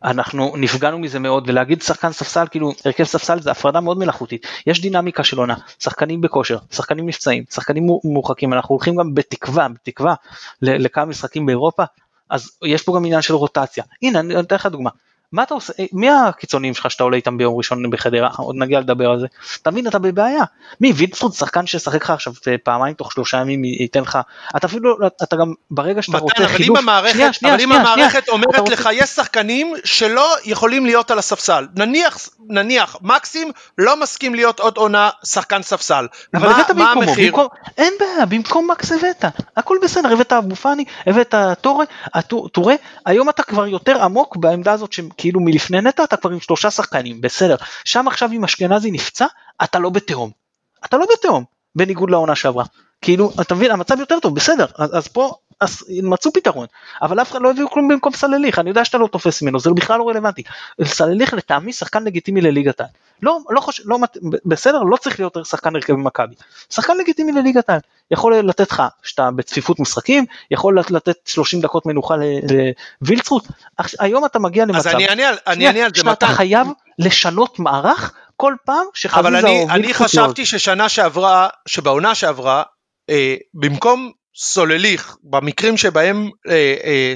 [0.05, 4.81] אנחנו נפגענו מזה מאוד ולהגיד שחקן ספסל כאילו הרכב ספסל זה הפרדה מאוד מלאכותית יש
[4.81, 10.15] דינמיקה של עונה שחקנים בכושר שחקנים נפצעים שחקנים מורחקים אנחנו הולכים גם בתקווה בתקווה
[10.63, 11.85] לכמה משחקים באירופה
[12.35, 13.85] אז יש פה גם עניין של רוטציה.
[14.03, 14.91] הנה, אני אתן לך דוגמה.
[15.35, 18.81] מה אתה עושה, אה, מי הקיצוניים שלך שאתה עולה איתם ביום ראשון בחדרה, עוד נגיע
[18.81, 19.27] לדבר על זה,
[19.63, 20.45] תבין אתה בבעיה,
[20.81, 24.19] מי וילצחוט שחקן שישחק לך עכשיו אה, פעמיים תוך שלושה ימים ייתן לך,
[24.57, 27.73] אתה אפילו, אתה גם ברגע שאתה רוצה חילוף, אבל אם המערכת, שנייה, שנייה, אבל אם
[27.73, 28.73] המערכת אומרת רוצה...
[28.73, 32.19] לך יש שחקנים שלא יכולים להיות על הספסל, נניח,
[32.49, 37.27] נניח מקסים לא מסכים להיות עוד עונה שחקן ספסל, אבל מה, מה המחיר?
[37.27, 39.25] במקום, אין בעיה, במקום מקס הבאת,
[39.57, 41.85] הכל בסדר, הבאת אבו פאני, הבאת טורה,
[42.53, 42.75] טורה,
[43.07, 44.93] היום אתה כבר יותר עמוק בעמדה הזאת
[45.25, 47.57] שכאילו מלפני נטע אתה כבר עם שלושה שחקנים, בסדר.
[47.85, 49.27] שם עכשיו אם אשכנזי נפצע,
[49.65, 50.31] אתה לא בתהום.
[50.85, 52.65] אתה לא בתהום, בניגוד לעונה שעברה.
[53.05, 56.67] כאילו, אתה מבין, המצב יותר טוב, בסדר, אז, אז פה אז מצאו פתרון,
[57.03, 59.71] אבל אף אחד לא הביאו כלום במקום סלליך, אני יודע שאתה לא תופס ממנו, זה
[59.71, 60.43] בכלל לא רלוונטי.
[60.85, 62.91] סלליך לטעמי שחקן לגיטימי לליגת העל.
[63.23, 63.99] לא, לא חושב, לא,
[64.45, 66.35] בסדר, לא צריך להיות שחקן הרכב במכבי.
[66.71, 67.81] שחקן לגיטימי לליגת העל.
[68.11, 72.15] יכול לתת לך, שאתה בצפיפות משחקים, יכול לתת 30 דקות מנוחה
[73.01, 73.47] לווילצרוט.
[73.99, 76.67] היום אתה מגיע למצב, אז אני אענה על זה, שאתה חייב
[76.99, 79.71] לשנות מערך כל פעם שחזיזה או וילצרוט...
[79.71, 82.63] אבל אני חשבתי ששנה שעברה, שבעונה שעברה,
[83.55, 87.15] במקום סולליך, במקרים שבהם אה, אה,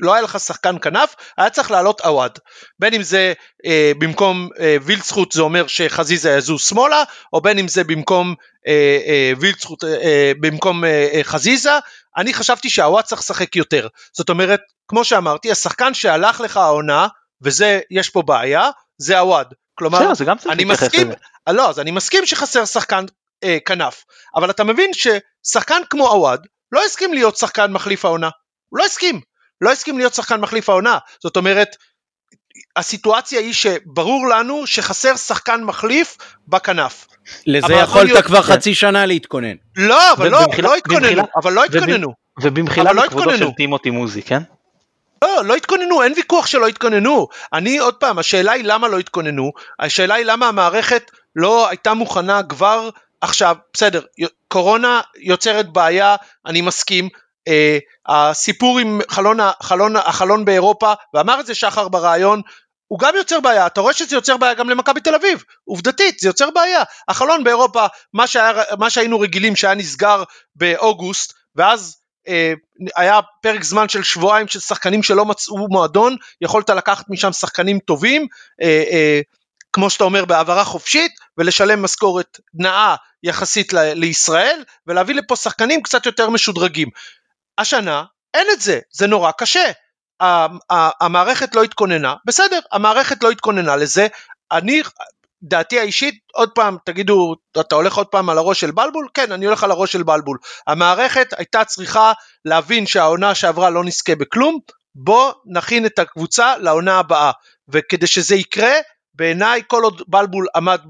[0.00, 2.38] לא היה לך שחקן כנף, היה צריך לעלות עווד.
[2.78, 3.32] בין אם זה
[3.66, 8.34] אה, במקום אה, וילצחוט זה אומר שחזיזה יזוז שמאלה, או בין אם זה במקום
[8.66, 11.78] אה, אה, וילצחוט, אה, במקום אה, אה, חזיזה,
[12.16, 13.88] אני חשבתי שהעווד צריך לשחק יותר.
[14.12, 17.06] זאת אומרת, כמו שאמרתי, השחקן שהלך לך העונה,
[17.42, 19.46] וזה, יש פה בעיה, זה עווד.
[19.74, 20.12] כלומר,
[20.50, 21.10] אני מסכים,
[21.48, 23.04] לא, אז אני מסכים שחסר שחקן
[23.44, 24.04] אה, כנף,
[24.36, 28.28] אבל אתה מבין ששחקן כמו עווד, לא הסכים להיות שחקן מחליף העונה,
[28.68, 29.20] הוא לא הסכים,
[29.60, 31.76] לא הסכים להיות שחקן מחליף העונה, זאת אומרת
[32.76, 36.16] הסיטואציה היא שברור לנו שחסר שחקן מחליף
[36.48, 37.06] בכנף.
[37.46, 38.24] לזה יכולת להיות...
[38.24, 39.54] כבר חצי שנה להתכונן.
[39.76, 42.14] לא, אבל לא, לא התכוננו, אבל לא התכוננו.
[42.42, 44.42] ובמחילה לא מכבודו של טימותי מוזי, כן?
[45.24, 47.28] לא, לא התכוננו, אין ויכוח שלא התכוננו.
[47.52, 52.42] אני עוד פעם, השאלה היא למה לא התכוננו, השאלה היא למה המערכת לא הייתה מוכנה
[52.42, 54.02] כבר עכשיו, בסדר,
[54.48, 57.08] קורונה יוצרת בעיה, אני מסכים,
[57.48, 62.42] אה, הסיפור עם חלון, חלון, החלון באירופה, ואמר את זה שחר ברעיון,
[62.86, 66.28] הוא גם יוצר בעיה, אתה רואה שזה יוצר בעיה גם למכבי תל אביב, עובדתית זה
[66.28, 70.22] יוצר בעיה, החלון באירופה, מה, שהיה, מה שהיינו רגילים שהיה נסגר
[70.56, 71.96] באוגוסט, ואז
[72.28, 72.52] אה,
[72.96, 78.26] היה פרק זמן של שבועיים של שחקנים שלא מצאו מועדון, יכולת לקחת משם שחקנים טובים,
[78.62, 79.20] אה, אה,
[79.72, 86.06] כמו שאתה אומר בהעברה חופשית ולשלם משכורת נאה יחסית ל- לישראל ולהביא לפה שחקנים קצת
[86.06, 86.88] יותר משודרגים.
[87.58, 88.04] השנה
[88.34, 89.70] אין את זה, זה נורא קשה.
[91.00, 94.06] המערכת לא התכוננה, בסדר, המערכת לא התכוננה לזה,
[94.52, 94.82] אני,
[95.42, 99.08] דעתי האישית, עוד פעם, תגידו, אתה הולך עוד פעם על הראש של בלבול?
[99.14, 100.38] כן, אני הולך על הראש של בלבול.
[100.66, 102.12] המערכת הייתה צריכה
[102.44, 104.58] להבין שהעונה שעברה לא נזכה בכלום,
[104.94, 107.30] בוא נכין את הקבוצה לעונה הבאה,
[107.68, 108.72] וכדי שזה יקרה,
[109.20, 110.80] בעיניי כל עוד בלבול עמד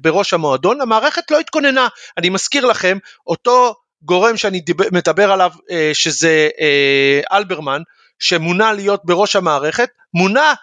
[0.00, 1.88] בראש המועדון המערכת לא התכוננה.
[2.18, 7.82] אני מזכיר לכם אותו גורם שאני מדבר עליו אה, שזה אה, אלברמן
[8.18, 10.54] שמונה להיות בראש המערכת מונה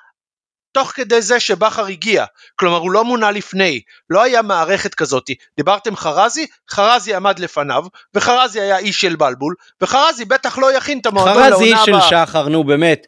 [0.74, 5.96] תוך כדי זה שבכר הגיע, כלומר הוא לא מונה לפני, לא היה מערכת כזאת, דיברתם
[5.96, 7.84] חרזי, חרזי עמד לפניו,
[8.14, 11.60] וחרזי היה איש של בלבול, וחרזי בטח לא יכין את המועדון לעונה הבאה.
[11.60, 13.08] חרזי איש של שחר, נו באמת,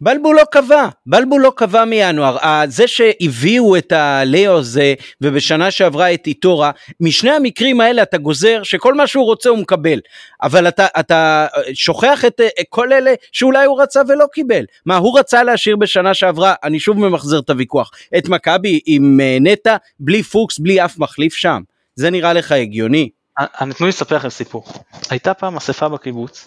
[0.00, 2.36] בלבול לא קבע, בלבול לא קבע מינואר,
[2.68, 8.94] זה שהביאו את הליאו הזה ובשנה שעברה את איטורה, משני המקרים האלה אתה גוזר שכל
[8.94, 10.00] מה שהוא רוצה הוא מקבל,
[10.42, 15.42] אבל אתה, אתה שוכח את כל אלה שאולי הוא רצה ולא קיבל, מה הוא רצה
[15.42, 20.58] להשאיר בשנה שעברה, אני שוב ממחזר את הוויכוח, את מכבי עם אה, נטע, בלי פוקס,
[20.58, 21.62] בלי אף מחליף שם,
[21.94, 23.08] זה נראה לך הגיוני?
[23.38, 24.64] אני תנו לי לספר לכם סיפור,
[25.10, 26.46] הייתה פעם אספה בקיבוץ,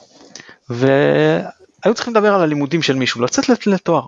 [0.71, 0.87] ו...
[1.83, 4.05] היו צריכים לדבר על הלימודים של מישהו, לצאת לתואר.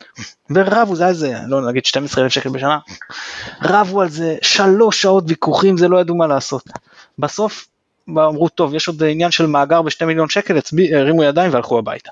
[0.50, 2.78] ורבו, זה היה איזה, לא נגיד 12 אלף שקל בשנה,
[3.62, 6.62] רבו על זה שלוש שעות ויכוחים, זה לא ידעו מה לעשות.
[7.18, 7.68] בסוף
[8.08, 10.58] אמרו, טוב, יש עוד עניין של מאגר בשתי מיליון שקל,
[10.94, 12.10] הרימו ידיים והלכו הביתה.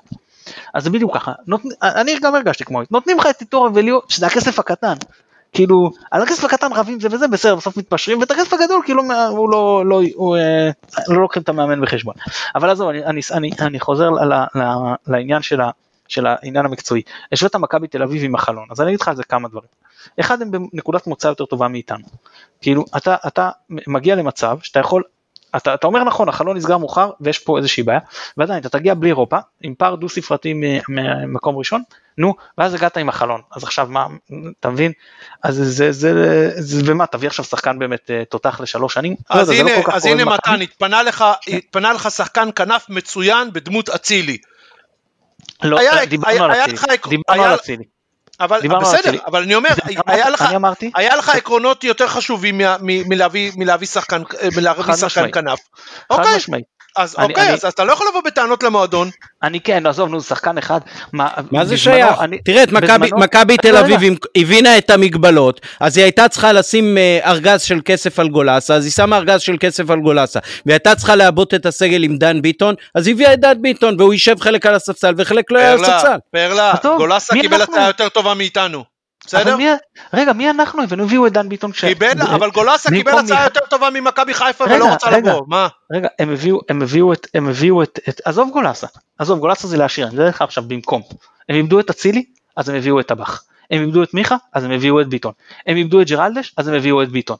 [0.73, 1.61] אז זה בדיוק ככה, נות...
[1.81, 4.95] אני גם הרגשתי כמו, נותנים לך את איתור וליאו, שזה הכסף הקטן.
[5.57, 9.49] כאילו, על הכסף הקטן רבים זה וזה, בסדר, בסוף מתפשרים, ואת הכסף הגדול כאילו הוא
[9.49, 10.69] לא, לא, הוא, אה,
[11.07, 12.13] לא לוקחים את המאמן בחשבון.
[12.55, 14.09] אבל עזוב, אני, אני, אני, אני חוזר
[15.07, 15.59] לעניין של,
[16.07, 17.01] של העניין המקצועי.
[17.31, 19.69] השווית מכבי תל אביב עם החלון, אז אני אגיד לך על זה כמה דברים.
[20.19, 22.05] אחד, הם בנקודת מוצא יותר טובה מאיתנו.
[22.61, 25.03] כאילו, אתה, אתה מגיע למצב שאתה יכול
[25.57, 27.99] אתה, אתה אומר נכון, החלון נסגר מאוחר ויש פה איזושהי בעיה,
[28.37, 30.53] ועדיין אתה תגיע בלי אירופה, עם פער דו ספרתי
[30.89, 31.83] ממקום ראשון,
[32.17, 34.07] נו, ואז הגעת עם החלון, אז עכשיו מה,
[34.59, 34.91] אתה מבין?
[35.43, 39.15] אז זה, זה, זה, זה ומה, תביא עכשיו שחקן באמת אה, תותח לשלוש שנים?
[39.35, 43.53] לא אז לא הנה, לא אז הנה מתן, התפנה לך, התפנה לך שחקן כנף מצוין
[43.53, 44.37] בדמות אצילי.
[45.63, 47.83] לא, היה, דיברנו היה, על אצילי, דיברנו על אצילי.
[48.39, 49.17] אבל בסדר, אצילי.
[49.25, 49.69] אבל אני אומר,
[50.07, 50.45] היה לך,
[50.95, 54.21] היה לך עקרונות יותר חשובים מלהביא שחקן
[55.05, 55.33] משמעית.
[55.33, 55.59] כנף.
[56.11, 56.76] חד אוקיי, משמעית.
[56.97, 59.09] אז אני- אוקיי, אני- אז אתה לא יכול לבוא בטענות למועדון.
[59.43, 60.79] אני כן, עזוב, נו, שחקן אחד.
[61.13, 62.19] מה מה זה בזמנו, שייך?
[62.21, 66.97] אני- תראה את מכבי- תל רגע, אביב הבינה את המגבלות אז היא הייתה צריכה לשים
[66.97, 70.73] אה, ארגז של כסף על גולסה אז היא שמה ארגז של כסף על גולסה והיא
[70.73, 74.13] הייתה צריכה לעבות את הסגל עם דן ביטון אז היא הביאה את דן ביטון והוא
[74.13, 76.15] יישב חלק על הספסל וחלק לא יהיה על הספסל.
[76.31, 77.61] פרלה, גולסה קיבל?
[77.61, 78.96] הצעה יותר טובה מאיתנו.
[79.27, 79.57] בסדר?
[79.57, 79.67] מי-
[80.13, 80.83] רגע, מי אנחנו?
[80.83, 81.73] הבאנו, הביאו את דן ביטון.
[81.73, 85.31] ש- קיבל, אבל גולסה קיבל הצעה מיכה- יותר טובה ממכבי חיפה רגע, ולא רוצה רגע.
[85.31, 85.45] לבוא.
[85.47, 85.67] מה?
[85.91, 88.87] רגע, הם הביאו, הם הביאו את, הם הביאו את, את, עזוב גולסה,
[89.19, 91.01] עזוב גולסה זה להשאיר, אני מדבר איתך עכשיו במקום.
[91.49, 93.43] הם איבדו את אצילי, אז הם הביאו את טבח.
[93.71, 95.31] הם איבדו את מיכה, אז הם הביאו את ביטון.
[95.67, 97.37] הם איבדו את ג'רלדש, אז הם הביאו את ביטון.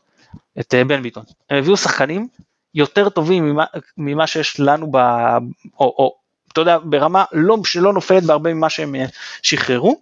[0.59, 1.23] את אה, בן ביטון.
[1.49, 2.27] הם הביאו שחקנים
[2.75, 3.65] יותר טובים ממה,
[3.97, 4.97] ממה שיש לנו ב...
[5.79, 6.15] או, או
[6.53, 9.05] אתה יודע, ברמה לא, שלא נופלת בהרבה ממה שהם אה,
[9.41, 10.01] שחררו.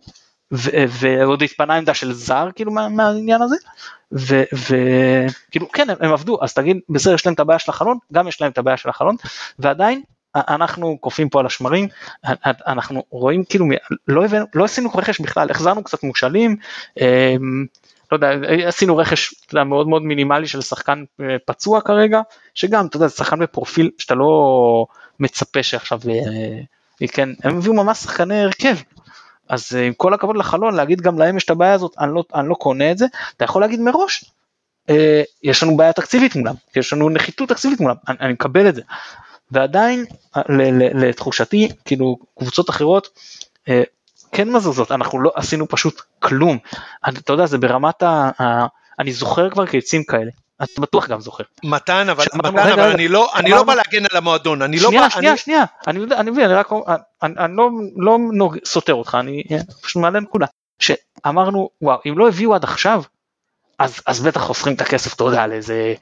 [0.52, 3.56] ועוד התפנה עמדה של זר כאילו מה- מהעניין הזה.
[4.12, 8.28] וכאילו כן הם, הם עבדו אז תגיד בסדר יש להם את הבעיה של החלון גם
[8.28, 9.16] יש להם את הבעיה של החלון
[9.60, 10.02] ועדיין
[10.36, 11.88] אנחנו קופאים פה על השמרים
[12.68, 13.66] אנחנו רואים כאילו
[14.08, 16.56] לא הבאנו לא עשינו רכש בכלל החזרנו קצת מושאלים
[17.02, 17.66] אמ,
[18.12, 18.32] לא יודע
[18.68, 22.22] עשינו רכש יודע, מאוד מאוד מינימלי של שחקן אה, פצוע כרגע
[22.54, 24.86] שגם אתה יודע זה שחקן בפרופיל שאתה לא
[25.20, 26.00] מצפה שעכשיו
[27.12, 28.76] כן הם הביאו ממש שחקני הרכב
[29.50, 32.24] אז אה, עם כל הכבוד לחלון להגיד גם להם יש את הבעיה הזאת אני לא,
[32.36, 33.06] אני לא קונה את זה
[33.38, 34.26] אתה יכול להגיד מראש
[34.90, 38.76] אה, יש לנו בעיה תקציבית מולם יש לנו נחיתות תקציבית מולם אני, אני מקבל את
[38.76, 38.82] זה.
[39.52, 40.06] ועדיין
[40.38, 43.08] אה, ל- ל- לתחושתי כאילו קבוצות אחרות
[43.70, 43.84] אה,
[44.32, 46.58] כן מזוזות אנחנו לא עשינו פשוט כלום.
[47.06, 48.32] אני- אתה יודע זה ברמת ה...
[48.42, 48.66] ה
[49.00, 50.32] אני זוכר כבר קיצים כאלה
[50.64, 52.92] אתה בטוח גם זוכר מתן, אבל מתן, אבל.
[52.92, 54.62] אני לא אני לא בא להגן על המועדון.
[54.62, 55.10] אני לא שנייה, בא...
[55.10, 56.70] שנייה, אני- שנייה, אני מבין, אני רק,
[57.24, 57.70] אני, אני לא,
[58.34, 59.44] לא סותר אותך, אני
[59.82, 60.46] פשוט מעלה נקודה,
[60.80, 63.04] שאמרנו, וואו, אם לא הביאו עד עכשיו,
[63.80, 65.94] אז, אז בטח חוסכים את הכסף, אתה יודע, על איזה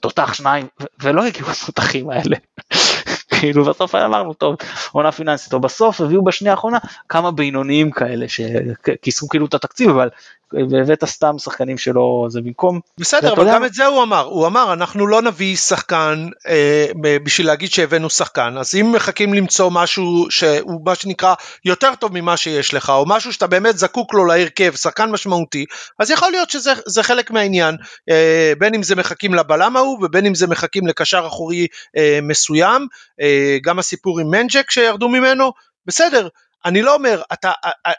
[0.00, 0.66] תותח שניים,
[1.02, 2.36] ולא הגיעו התותחים האלה.
[3.40, 4.56] כאילו בסוף אמרנו טוב
[4.92, 10.08] עונה פיננסית או בסוף הביאו בשנייה האחרונה כמה בינוניים כאלה שכיסו כאילו את התקציב אבל
[10.54, 13.64] הבאת סתם שחקנים שלא זה במקום בסדר, אבל יודע גם?
[13.64, 16.86] את זה הוא אמר, הוא אמר אנחנו לא נביא שחקן אה,
[17.24, 22.36] בשביל להגיד שהבאנו שחקן, אז אם מחכים למצוא משהו שהוא מה שנקרא יותר טוב ממה
[22.36, 25.64] שיש לך, או משהו שאתה באמת זקוק לו להרכב, שחקן משמעותי,
[25.98, 27.76] אז יכול להיות שזה זה חלק מהעניין,
[28.10, 32.86] אה, בין אם זה מחכים לבלם ההוא ובין אם זה מחכים לקשר אחורי אה, מסוים,
[33.20, 35.52] אה, גם הסיפור עם מנג'ק שירדו ממנו,
[35.86, 36.28] בסדר,
[36.64, 37.52] אני לא אומר, אתה,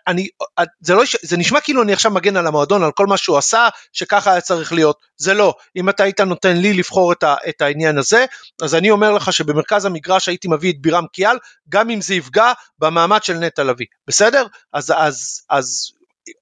[0.08, 0.28] אני,
[0.82, 3.67] זה, לא, זה נשמע כאילו אני עכשיו מגן על המועדון, על כל מה שהוא עשה,
[3.93, 5.54] שככה היה צריך להיות, זה לא.
[5.76, 8.26] אם אתה היית נותן לי לבחור את, ה, את העניין הזה,
[8.62, 11.38] אז אני אומר לך שבמרכז המגרש הייתי מביא את בירם קיאל,
[11.70, 14.46] גם אם זה יפגע במעמד של נטע לביא, בסדר?
[14.74, 15.91] אז, אז, אז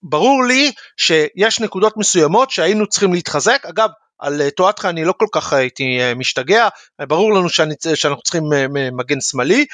[0.03, 5.25] ברור לי שיש נקודות מסוימות שהיינו צריכים להתחזק, אגב, על אה, טואטחה אני לא כל
[5.31, 6.67] כך הייתי אה, משתגע,
[6.99, 9.65] ברור לנו שאני, שאנחנו צריכים אה, מגן שמאלי,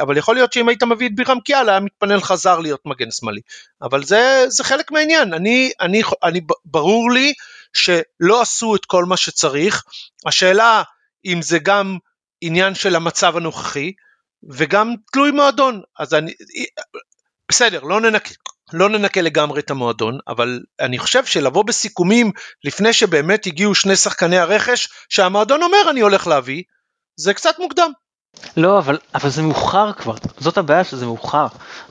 [0.00, 3.10] אבל יכול להיות שאם היית מביא את בירם קיאל היה מתפנה לך זר להיות מגן
[3.10, 3.40] שמאלי,
[3.82, 7.32] אבל זה, זה חלק מהעניין, אני, אני, אני, ברור לי
[7.72, 9.84] שלא עשו את כל מה שצריך,
[10.26, 10.82] השאלה
[11.24, 11.98] אם זה גם
[12.40, 13.92] עניין של המצב הנוכחי,
[14.50, 16.32] וגם תלוי מועדון, אז אני,
[17.48, 18.28] בסדר, לא ננק...
[18.72, 22.32] לא ננקה לגמרי את המועדון, אבל אני חושב שלבוא בסיכומים
[22.64, 26.62] לפני שבאמת הגיעו שני שחקני הרכש, שהמועדון אומר אני הולך להביא,
[27.16, 27.90] זה קצת מוקדם.
[28.56, 31.46] לא, אבל, אבל זה מאוחר כבר, זאת הבעיה שזה מאוחר.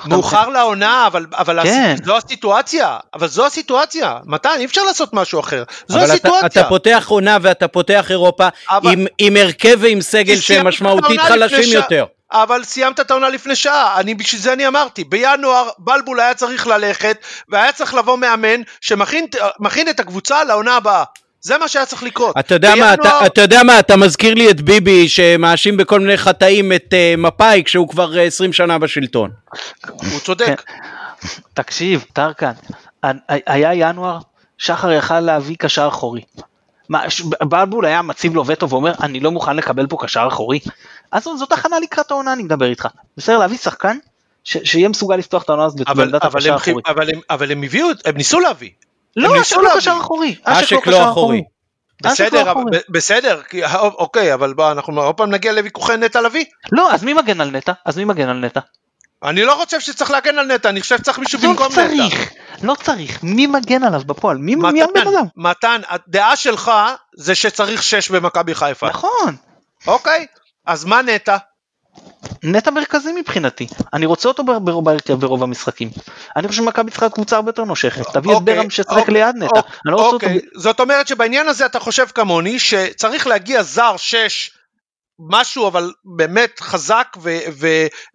[0.05, 1.95] מאוחר לעונה, אבל, אבל כן.
[1.99, 2.05] הס...
[2.05, 6.47] זו הסיטואציה, אבל זו הסיטואציה, מתן, אי אפשר לעשות משהו אחר, זו אבל הסיטואציה.
[6.47, 8.91] אתה, אתה פותח עונה ואתה פותח אירופה אבל...
[8.91, 11.73] עם, עם הרכב ועם סגל שהם משמעותית חלשים ש...
[11.73, 12.05] יותר.
[12.31, 16.67] אבל סיימת את העונה לפני שעה, אני בשביל זה אני אמרתי, בינואר בלבול היה צריך
[16.67, 17.17] ללכת
[17.49, 21.03] והיה צריך לבוא מאמן שמכין את הקבוצה לעונה הבאה.
[21.41, 22.37] זה מה שהיה צריך לקרות.
[22.39, 22.87] אתה יודע, בינואר...
[22.87, 26.93] מה, אתה, אתה יודע מה, אתה מזכיר לי את ביבי שמאשים בכל מיני חטאים את
[26.93, 29.31] uh, מפאי כשהוא כבר uh, 20 שנה בשלטון.
[29.87, 30.63] הוא צודק.
[31.53, 32.51] תקשיב, טרקן,
[33.27, 34.19] היה ינואר,
[34.57, 36.21] שחר יכל להביא קשר אחורי.
[36.89, 37.03] מה,
[37.41, 40.59] בלבול היה מציב לו וטו ואומר אני לא מוכן לקבל פה קשר אחורי.
[41.11, 42.87] אז זאת הכנה לקראת העונה אני מדבר איתך.
[43.17, 43.97] בסדר להביא שחקן
[44.43, 46.81] ש- שיהיה מסוגל לפתוח את העונה הזאת בעמדת הקשר האחורי.
[46.85, 48.69] אבל, הם, אבל הם הביאו, הם ניסו להביא.
[49.15, 50.35] לא, אשק לא קשר אחורי.
[50.43, 51.43] אשק לא אחורי.
[52.01, 52.53] בסדר,
[52.89, 53.41] בסדר,
[53.73, 56.45] אוקיי, אבל בוא, אנחנו עוד פעם נגיע לוויכוחי נטע לביא.
[56.71, 57.71] לא, אז מי מגן על נטע?
[57.85, 58.60] אז מי מגן על נטע?
[59.23, 62.65] אני לא חושב שצריך להגן על נטע, אני חושב שצריך מישהו לא במקום צריך, נטע.
[62.67, 64.37] לא צריך, מי מגן עליו בפועל?
[64.37, 65.25] מי הבן אדם?
[65.35, 66.71] מתן, הדעה שלך
[67.15, 68.89] זה שצריך שש במכבי חיפה.
[68.89, 69.35] נכון.
[69.87, 70.25] אוקיי,
[70.67, 71.37] אז מה נטע?
[72.43, 74.43] נטע מרכזי מבחינתי, אני רוצה אותו
[74.83, 75.89] בהרכב ברוב המשחקים.
[76.35, 79.35] אני חושב שמכבי צריכה קבוצה הרבה יותר נושכת, תביא את אוקיי, ברם ששחק אוקיי, ליד
[79.35, 79.59] נטע.
[79.59, 80.09] אוקיי, לא.
[80.11, 84.51] אוקיי, זאת אומרת שבעניין הזה אתה חושב כמוני שצריך להגיע זר 6
[85.31, 87.39] משהו אבל באמת חזק ו-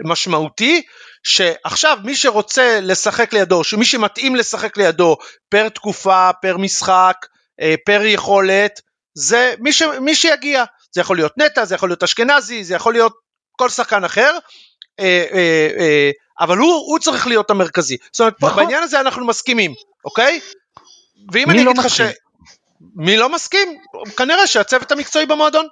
[0.05, 0.83] ומשמעותי
[1.23, 5.17] שעכשיו מי שרוצה לשחק לידו, שמי שמתאים לשחק לידו
[5.49, 7.17] פר תקופה, פר משחק,
[7.61, 8.81] אה, פר יכולת,
[9.15, 10.65] זה מי, ש- מי שיגיע,
[10.95, 13.13] זה יכול להיות נטע, זה יכול להיות אשכנזי, זה יכול להיות
[13.57, 14.39] כל שחקן אחר,
[15.01, 17.97] אה, אה, אה, אבל הוא, הוא צריך להיות המרכזי.
[18.13, 18.57] זאת אומרת, נכון.
[18.57, 19.75] בעניין הזה אנחנו מסכימים,
[20.05, 20.41] אוקיי?
[21.33, 22.01] ואם אני לא אגיד לך ש...
[22.97, 23.79] מי לא מסכים?
[24.17, 25.67] כנראה שהצוות המקצועי במועדון.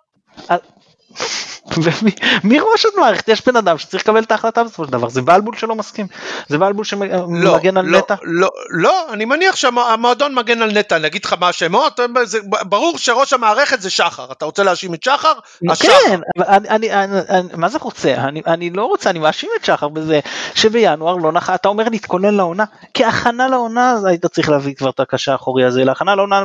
[1.77, 2.11] ומי
[2.45, 3.29] מי ראש המערכת?
[3.29, 6.07] יש בן אדם שצריך לקבל את ההחלטה בסופו של דבר, זה בלבול שלא מסכים,
[6.49, 8.15] זה בלבול לא, שמגן על לא, נטע.
[8.23, 12.99] לא, לא, אני מניח שהמועדון מגן על נטע, אני אגיד לך מה השמות, זה, ברור
[12.99, 15.33] שראש המערכת זה שחר, אתה רוצה להאשים את שחר?
[15.71, 15.93] אז שחר.
[16.07, 18.15] כן, אבל אני, אני, אני, אני, מה זה רוצה?
[18.15, 20.21] אני, אני לא רוצה, אני מאשים את שחר בזה
[20.55, 21.51] שבינואר לא נח...
[21.51, 26.15] אתה אומר להתכונן לעונה, כהכנה לעונה היית צריך להביא כבר את הקשה האחורי הזה, להכנה
[26.15, 26.43] לעונה.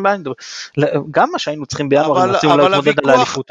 [1.12, 2.36] גם מה שהיינו צריכים בינואר, אבל,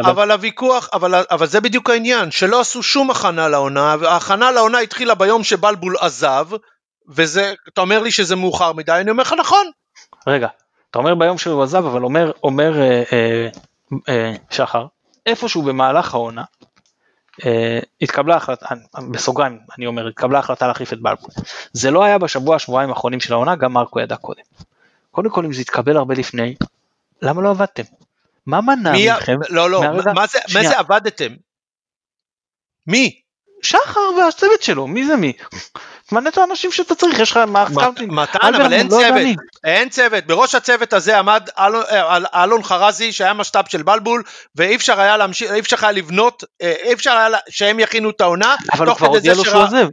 [0.01, 1.04] אבל, על הוויכוח, אבל...
[1.05, 5.97] אבל אבל, זה בדיוק העניין, שלא עשו שום הכנה לעונה, וההכנה לעונה התחילה ביום שבלבול
[6.01, 6.49] עזב,
[7.09, 9.67] וזה, אתה אומר לי שזה מאוחר מדי, אני אומר לך נכון.
[10.27, 10.49] רגע,
[10.91, 13.49] אתה אומר ביום שהוא עזב, אבל אומר, אומר אה, אה,
[14.09, 14.87] אה, שחר,
[15.27, 16.45] איפשהו במהלך העונה,
[17.47, 18.67] אה, התקבלה החלטה,
[19.11, 21.31] בסוגריים אני אומר, התקבלה החלטה להחליף את בלבול.
[21.73, 24.43] זה לא היה בשבוע, שבועיים האחרונים של העונה, גם מרקו ידע קודם.
[25.11, 26.55] קודם כל, אם זה התקבל הרבה לפני,
[27.23, 27.83] למה לא עבדתם?
[28.47, 29.37] מה מנע מי, מכם?
[29.51, 30.63] לא, לא, מהרגע- מה זה, מה.
[30.63, 31.33] זה עבדתם?
[32.87, 33.21] מי?
[33.63, 35.33] שחר והצוות שלו, מי זה מי?
[36.07, 38.13] תמנה את האנשים שאתה צריך, יש לך מערך סקאוטינג.
[38.13, 39.37] מתן, אבל אין לא צוות.
[39.65, 44.23] אין צוות, בראש הצוות הזה עמד אלון- אה, אלון חרזי שהיה משת"פ של בלבול
[44.57, 48.21] ואי אפשר היה להמשיך, אי אפשר היה לבנות, אה, אי אפשר היה שהם יכינו את
[48.21, 49.87] העונה, אבל הוא כבר הודיע לו שהוא עוזב.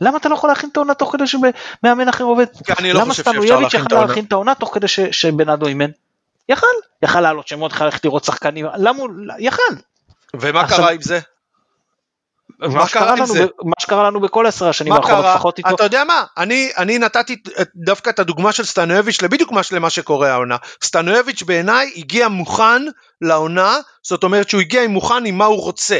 [0.00, 2.44] למה אתה לא יכול להכין את העונה תוך כדי שמאמן אחר עובד?
[2.78, 4.06] אני לא למה חושב שאפשר להכין את העונה.
[4.08, 5.90] להכין את העונה תוך כדי שבנאדו אימן?
[6.48, 6.66] יכל,
[7.02, 9.62] יכל לעלות שמות, יכל ללכת לראות שחקנים, למה הוא, יכל.
[10.40, 11.20] ומה עכשיו- קרה עם זה?
[12.58, 13.44] מה קרה עם לנו זה?
[13.64, 15.34] מה שקרה לנו בכל עשר השנים האחרונות, קרה?
[15.34, 15.74] לפחות איתו.
[15.74, 17.36] אתה יודע מה, אני, אני נתתי
[17.76, 20.56] דווקא את הדוגמה של סטנויביץ' לבדיוק מה- למה שקורה העונה.
[20.84, 22.82] סטנויביץ' בעיניי הגיע מוכן
[23.20, 25.98] לעונה, זאת אומרת שהוא הגיע מוכן עם מה הוא רוצה.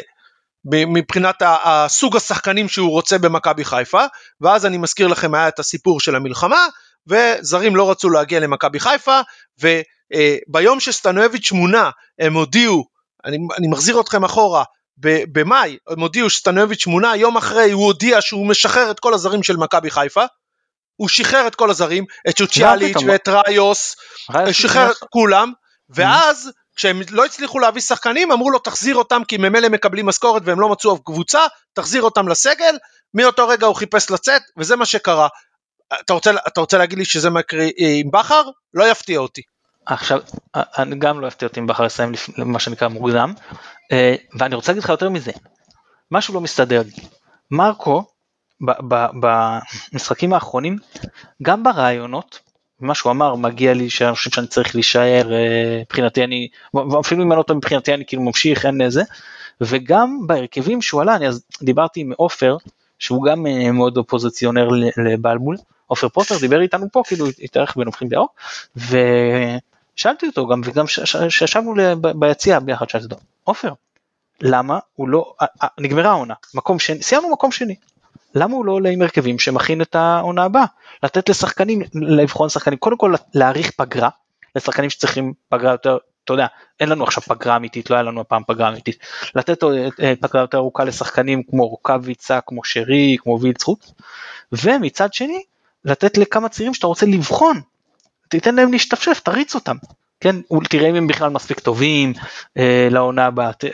[0.71, 4.05] מבחינת הסוג השחקנים שהוא רוצה במכבי חיפה,
[4.41, 6.67] ואז אני מזכיר לכם היה את הסיפור של המלחמה,
[7.07, 9.21] וזרים לא רצו להגיע למכבי חיפה,
[10.15, 12.85] וביום שסטנויביץ' מונה הם הודיעו,
[13.25, 14.65] אני, אני מחזיר אתכם אחורה,
[15.33, 19.57] במאי הם הודיעו שסטנויביץ' מונה, יום אחרי הוא הודיע שהוא משחרר את כל הזרים של
[19.57, 20.25] מכבי חיפה,
[20.97, 22.97] הוא שחרר את כל הזרים, את צ'וצ'יאליץ'.
[23.07, 23.97] ואת ראיוס,
[24.53, 25.53] שחרר את כולם,
[25.91, 25.95] Mm-hmm.
[25.97, 30.61] ואז כשהם לא הצליחו להביא שחקנים אמרו לו תחזיר אותם כי ממילא מקבלים משכורת והם
[30.61, 31.41] לא מצאו אף קבוצה,
[31.73, 32.77] תחזיר אותם לסגל,
[33.15, 35.29] מאותו רגע הוא חיפש לצאת וזה מה שקרה.
[36.01, 38.43] אתה רוצה, אתה רוצה להגיד לי שזה מה יקרה עם בכר?
[38.75, 39.43] לא יפתיע אותי.
[39.87, 40.21] עכשיו,
[40.55, 43.33] אני גם לא הפתיע אותי אם בכר יסיים לפ- מה שנקרא מוקדם,
[43.93, 45.33] אה, ואני רוצה להגיד לך יותר מזה,
[46.11, 47.03] משהו לא מסתדר לי.
[47.51, 48.05] מרקו,
[49.21, 50.79] במשחקים האחרונים,
[51.43, 52.41] גם ברעיונות,
[52.81, 57.33] מה שהוא אמר, מגיע לי שאני חושב שאני צריך להישאר, אה, מבחינתי אני, ואפילו אם
[57.33, 59.03] אני לא טועה מבחינתי אני כאילו ממשיך, אין איזה,
[59.61, 62.57] וגם בהרכבים שהוא עלה, אני אז דיברתי עם עופר,
[62.99, 64.69] שהוא גם אה, מאוד אופוזיציונר
[65.05, 65.57] לבלבול,
[65.87, 68.29] עופר פוטר דיבר איתנו פה, כאילו התארח בנובחים באור,
[69.97, 73.73] ושאלתי אותו גם, וגם כשישבנו ביציע ביחד, שאלתי אותו, עופר,
[74.41, 75.35] למה הוא לא,
[75.81, 77.75] נגמרה העונה, מקום שני, סיימנו מקום שני,
[78.35, 80.65] למה הוא לא עולה עם הרכבים שמכין את העונה הבאה?
[81.03, 84.09] לתת לשחקנים, לבחון שחקנים, קודם כל להאריך פגרה,
[84.57, 86.47] לשחקנים שצריכים פגרה יותר, אתה יודע,
[86.81, 88.99] אין לנו עכשיו פגרה אמיתית, לא היה לנו הפעם פגרה אמיתית,
[89.35, 93.87] לתת אה, פגרה יותר ארוכה לשחקנים כמו רוקאביצה, כמו שרי, כמו וילצחוט,
[94.53, 95.43] ומצד שני,
[95.85, 97.61] לתת לכמה צעירים שאתה רוצה לבחון,
[98.35, 99.77] תיתן להם להשתפשף, תריץ אותם,
[100.21, 100.37] כן,
[100.71, 102.13] תראה אם הם בכלל מספיק טובים
[102.59, 103.65] אה, לעונה הבאה, ת-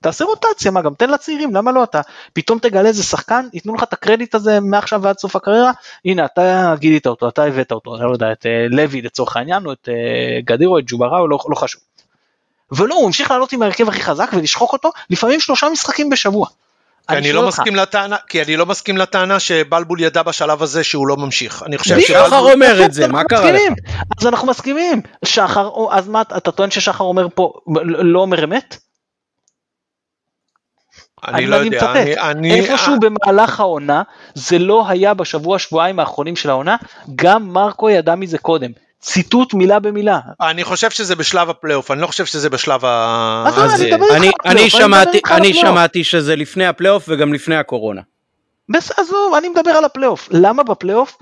[0.00, 2.00] ותעשה רוטציה, מה גם תן לצעירים, למה לא אתה,
[2.32, 5.72] פתאום תגלה איזה שחקן, ייתנו לך את הקרדיט הזה מעכשיו ועד סוף הקריירה,
[6.04, 9.66] הנה אתה גילית אותו, אתה הבאת אותו, אני לא יודע, את אה, לוי לצורך העניין,
[9.66, 11.82] או את אה, גדירו, את ג'ובראו, לא, לא חשוב.
[12.72, 16.46] ולא, הוא המשיך לעלות עם ההרכב הכי חזק ולשחוק אותו, לפעמים שלושה משחקים בשבוע.
[17.10, 21.08] כי אני לא מסכים לטענה, כי אני לא מסכים לטענה שבלבול ידע בשלב הזה שהוא
[21.08, 21.62] לא ממשיך.
[21.66, 22.08] אני חושב בדיוק.
[22.08, 22.52] שחר שבלבול...
[22.52, 23.60] אומר את זה, מה קרה לך?
[24.20, 25.02] אז אנחנו מסכימים.
[25.24, 27.52] שחר, או- אז מה, אתה טוען ששחר אומר פה,
[27.84, 28.76] לא אומר אמת?
[31.28, 31.92] אני לא יודע.
[31.92, 32.18] אני...
[32.20, 34.02] אני- איפשהו במהלך העונה,
[34.34, 36.76] זה לא היה בשבוע שבועיים האחרונים של העונה,
[37.14, 38.70] גם מרקו ידע מזה קודם.
[39.00, 40.20] ציטוט מילה במילה.
[40.40, 43.44] אני חושב שזה בשלב הפלייאוף, אני לא חושב שזה בשלב ה...
[43.46, 44.06] אז לא,
[45.30, 48.00] אני שמעתי, שזה לפני הפלייאוף וגם לפני הקורונה.
[48.68, 50.28] בסדר, עזוב, אני מדבר על הפלייאוף.
[50.30, 51.16] למה בפלייאוף?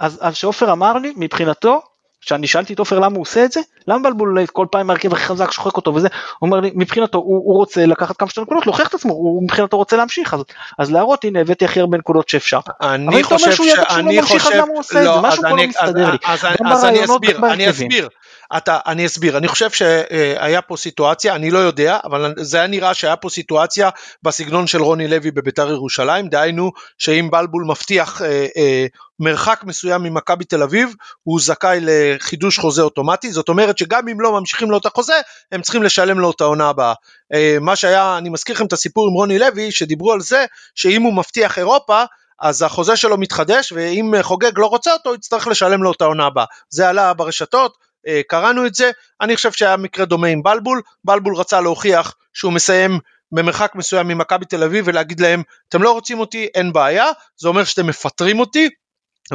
[0.00, 1.82] אז, אז שעופר אמר לי, מבחינתו,
[2.20, 5.24] כשאני שאלתי את עופר למה הוא עושה את זה, למה בלבול כל פעם ההרכב הכי
[5.24, 6.08] חזק שוחק אותו וזה,
[6.38, 9.42] הוא אומר לי, מבחינתו הוא, הוא רוצה לקחת כמה שיותר נקודות, להוכיח את עצמו, הוא
[9.42, 10.40] מבחינתו רוצה להמשיך, אז,
[10.78, 12.60] אז להראות, הנה הבאתי הכי הרבה נקודות שאפשר.
[12.80, 14.68] אבל אני אם אתה אומר חושב שהוא ידע שהוא לא שאני ממשיך, אז חושב, למה
[14.70, 15.08] הוא עושה את זה?
[15.08, 16.18] לא, משהו פה לא מסתדר לי.
[16.26, 17.70] אז- גם אז אני אסביר, אני.
[17.70, 18.08] אסביר,
[18.56, 22.94] אתה, אני אסביר, אני חושב שהיה פה סיטואציה, אני לא יודע, אבל זה היה נראה
[22.94, 23.90] שהיה פה סיטואציה
[24.22, 28.86] בסגנון של רוני לוי בביתר ירושלים, דהיינו שאם בלבול מבטיח אה, אה,
[29.20, 34.32] מרחק מסוים ממכבי תל אביב, הוא זכאי לחידוש חוזה אוטומטי, זאת אומרת שגם אם לא
[34.40, 35.20] ממשיכים לו את החוזה,
[35.52, 36.94] הם צריכים לשלם לו את העונה הבאה.
[37.34, 40.44] אה, מה שהיה, אני מזכיר לכם את הסיפור עם רוני לוי, שדיברו על זה,
[40.74, 42.04] שאם הוא מבטיח אירופה,
[42.40, 46.44] אז החוזה שלו מתחדש, ואם חוגג לא רוצה אותו, יצטרך לשלם לו את העונה הבאה.
[46.70, 47.89] זה עלה ברשתות,
[48.28, 48.90] קראנו את זה,
[49.20, 52.98] אני חושב שהיה מקרה דומה עם בלבול, בלבול רצה להוכיח שהוא מסיים
[53.32, 57.64] במרחק מסוים ממכבי תל אביב ולהגיד להם, אתם לא רוצים אותי, אין בעיה, זה אומר
[57.64, 58.68] שאתם מפטרים אותי,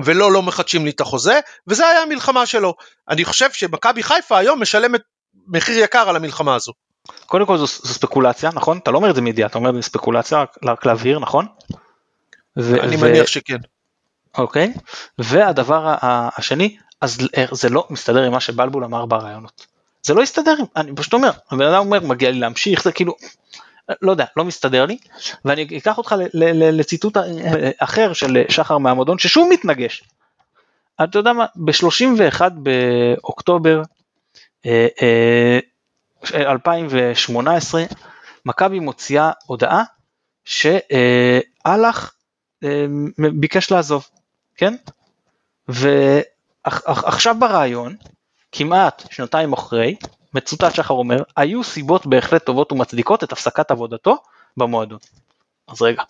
[0.03, 2.74] ולא, לא מחדשים לי את החוזה, וזה היה המלחמה שלו.
[3.09, 5.01] אני חושב שמכבי חיפה היום משלמת
[5.47, 6.72] מחיר יקר על המלחמה הזו.
[7.26, 8.78] קודם כל זו, זו ספקולציה, נכון?
[8.78, 11.45] אתה לא אומר את זה מידיעה, אתה אומר את זה ספקולציה, רק, להבהיר, נכון?
[12.57, 13.57] ו- אני ו- מניח שכן.
[14.38, 14.74] אוקיי,
[15.20, 15.95] והדבר
[16.38, 17.17] השני, אז
[17.51, 19.65] זה לא מסתדר עם מה שבלבול אמר ברעיונות.
[20.03, 23.15] זה לא יסתדר, אני פשוט אומר, הבן אדם אומר מגיע לי להמשיך, זה כאילו,
[24.01, 24.97] לא יודע, לא מסתדר לי,
[25.45, 26.15] ואני אקח אותך
[26.53, 27.17] לציטוט
[27.77, 30.03] אחר של שחר מהמועדון ששוב מתנגש.
[31.03, 33.81] אתה יודע מה, ב-31 באוקטובר
[34.65, 37.83] אה, אה, 2018,
[38.45, 39.83] מכבי מוציאה הודעה
[40.45, 42.15] שאלח
[42.63, 42.85] אה,
[43.17, 44.07] ביקש לעזוב,
[44.55, 44.75] כן?
[46.66, 47.95] ועכשיו ברעיון,
[48.51, 49.95] כמעט שנתיים אחרי,
[50.34, 54.18] מצוטט שחר אומר, היו סיבות בהחלט טובות ומצדיקות את הפסקת עבודתו
[54.57, 54.99] במועדון.
[55.68, 56.03] אז רגע,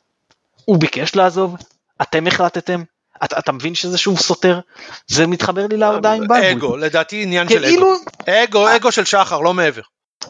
[0.65, 1.55] הוא ביקש לעזוב,
[2.01, 2.83] אתם החלטתם,
[3.23, 4.59] אתה, אתה מבין שזה שוב סותר?
[5.07, 6.45] זה מתחבר לי להודעה עם בלבול.
[6.45, 7.65] אגו, לדעתי עניין של אגו.
[7.65, 7.95] כאילו,
[8.29, 9.81] אגו, אגו של שחר, לא מעבר.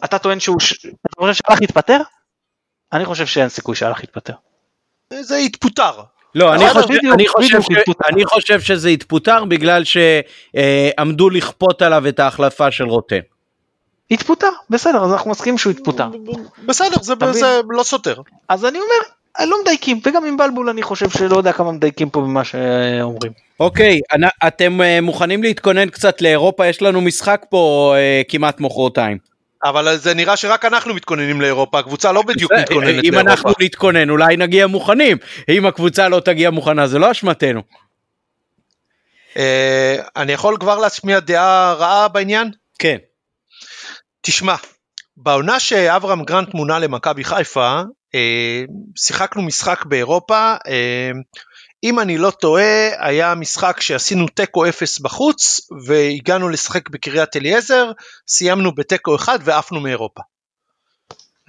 [0.04, 0.56] אתה טוען שהוא,
[1.06, 1.98] אתה חושב שהלך יתפטר?
[2.92, 4.34] אני חושב שאין סיכוי שהלך יתפטר.
[5.20, 6.02] זה יתפוטר.
[6.36, 7.66] לא, אני חושב, בדיוק, אני, חושב ש.
[8.12, 13.18] אני חושב שזה יתפוטר בגלל שעמדו לכפות עליו את ההחלפה של רוטן.
[14.10, 16.08] יתפוטר, בסדר, אז אנחנו מסכימים שהוא יתפוטר.
[16.66, 18.16] בסדר, זה, זה לא סותר.
[18.48, 22.20] אז אני אומר, לא מדייקים, וגם עם בלבול אני חושב שלא יודע כמה מדייקים פה
[22.20, 23.32] במה שאומרים.
[23.60, 24.00] אוקיי,
[24.46, 26.66] אתם אה, מוכנים להתכונן קצת לאירופה?
[26.66, 29.18] יש לנו משחק פה אה, כמעט מחרתיים.
[29.64, 33.20] אבל זה נראה שרק אנחנו מתכוננים לאירופה, הקבוצה לא בדיוק מתכוננת אם לאירופה.
[33.20, 35.16] אנחנו נתכונן אולי נגיע מוכנים.
[35.48, 37.62] אם הקבוצה לא תגיע מוכנה זה לא אשמתנו.
[39.36, 42.50] אה, אני יכול כבר להשמיע דעה רעה בעניין?
[42.78, 42.96] כן.
[44.20, 44.54] תשמע,
[45.16, 47.82] בעונה שאברהם גרנט מונה למכבי חיפה,
[48.14, 48.64] אה,
[48.96, 51.10] שיחקנו משחק באירופה, אה,
[51.84, 57.92] אם אני לא טועה, היה משחק שעשינו תיקו אפס בחוץ, והגענו לשחק בקריית אליעזר,
[58.28, 60.20] סיימנו בתיקו אחד ועפנו מאירופה.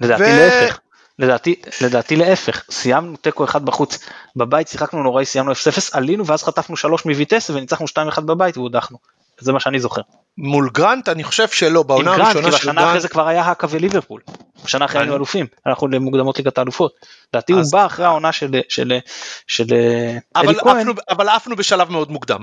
[0.00, 0.78] לדעתי ו- להפך.
[1.18, 3.98] לדעתי, לדעתי להפך, סיימנו תיקו אחד בחוץ,
[4.36, 5.56] בבית שיחקנו נוראי, סיימנו 0-0,
[5.92, 8.98] עלינו ואז חטפנו 3 מוויטס וניצחנו 2-1 בבית והודחנו.
[9.40, 10.02] זה מה שאני זוכר.
[10.38, 13.28] מול גרנט אני חושב שלא, עם בעונה גרנט, הראשונה של השנה אחרי גרנט, זה כבר
[13.28, 14.20] היה האקה וליברפול.
[14.64, 16.92] בשנה אחרי היינו אלופים, אנחנו למוקדמות ליגת האלופות.
[17.32, 18.98] לדעתי הוא בא אחרי העונה של של
[19.46, 19.66] של
[20.36, 22.40] אלי אבל כהן, אבל עפנו בשלב מאוד מוקדם.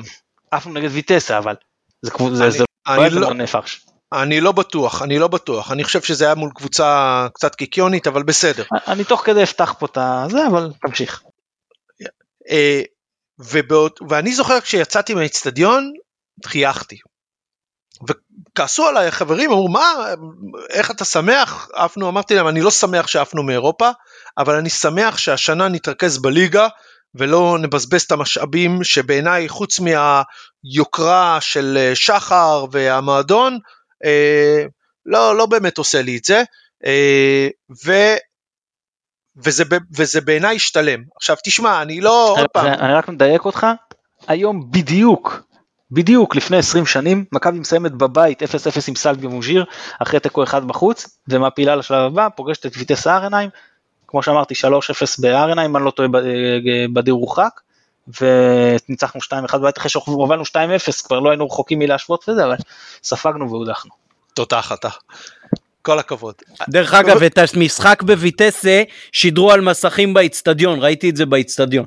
[0.52, 1.56] עפנו נגד ויטסה אבל.
[2.02, 2.64] זה זה זה
[3.10, 3.66] לא נפח.
[4.14, 8.24] אני לא בטוח, אני לא בטוח, אני חושב שזה היה מול קבוצה קצת קיקיונית, אבל
[8.24, 8.64] בסדר.
[8.88, 11.24] אני תוך כדי אפתח פה את הזה, אבל תמשיך.
[12.50, 12.82] אה,
[13.40, 15.92] ובעוד, ואני זוכר כשיצאתי מהאיצטדיון,
[16.46, 16.98] חייכתי.
[18.10, 19.94] וכעסו עליי החברים, אמרו מה,
[20.70, 21.70] איך אתה שמח?
[21.74, 23.90] עפנו, אמרתי להם, אני לא שמח שעפנו מאירופה,
[24.38, 26.68] אבל אני שמח שהשנה נתרכז בליגה,
[27.16, 33.60] ולא נבזבז את המשאבים שבעיניי חוץ מהיוקרה של אה, שחר והמועדון,
[34.06, 34.66] אה,
[35.06, 36.44] לא, לא באמת עושה לי את זה.
[36.86, 37.48] אה,
[37.86, 37.92] ו...
[39.44, 39.64] וזה,
[39.98, 41.04] וזה בעיניי השתלם.
[41.16, 43.68] עכשיו תשמע, אני לא, עוד פעם, אני רק מדייק אותך,
[44.28, 45.42] היום בדיוק,
[45.96, 48.46] בדיוק לפני 20 שנים, מכבי מסיימת בבית 0-0
[48.88, 49.66] עם סלגה מוז'יר,
[50.00, 53.50] אחרי תיקו אחד בחוץ, ומעפילה לשלב הבא, פוגשת את ויטס ארנהיים,
[54.08, 54.68] כמו שאמרתי 3-0
[55.20, 56.18] בארנהיים, אם אני לא טועה ב-
[56.94, 57.60] בדיר רוחק,
[58.22, 60.56] וניצחנו 2-1 בבית אחרי שהובלנו 2-0,
[61.06, 62.56] כבר לא היינו רחוקים מלהשוות וזה, אבל
[63.04, 63.92] ספגנו והודחנו.
[64.34, 64.90] תותח אתה.
[65.82, 66.36] כל הכבוד.
[66.70, 71.86] דרך אגב את המשחק בויטסה שידרו על מסכים באיצטדיון ראיתי את זה באיצטדיון.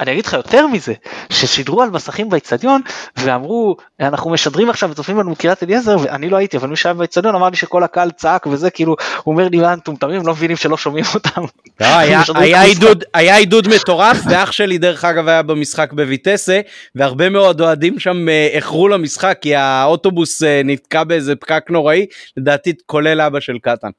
[0.00, 0.92] אני אגיד לך יותר מזה,
[1.30, 2.80] ששידרו על מסכים באיצטדיון
[3.16, 7.34] ואמרו אנחנו משדרים עכשיו וצופים לנו מקריית אליעזר ואני לא הייתי אבל מי שהיה באיצטדיון
[7.34, 10.76] אמר לי שכל הקהל צעק וזה כאילו הוא אומר לי מה מטומטמים לא מבינים שלא
[10.76, 11.42] שומעים אותם.
[11.80, 16.60] לא, היה, היה, עידוד, היה עידוד מטורף ואח שלי דרך אגב היה במשחק בויטסה
[16.94, 22.72] והרבה מאוד אוהדים שם אה, איחרו למשחק כי האוטובוס אה, נתקע באיזה פקק נוראי לדעתי
[22.86, 23.90] כולל אבא של קטן.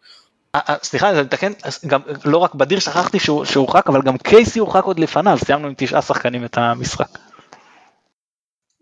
[0.56, 1.52] אה, אה, סליחה אני אתקן
[1.88, 5.74] גם לא רק בדיר שכחתי שהוא הורחק אבל גם קייסי הורחק עוד לפניו סיימנו עם
[5.78, 7.10] תשעה שחקנים את המשחק.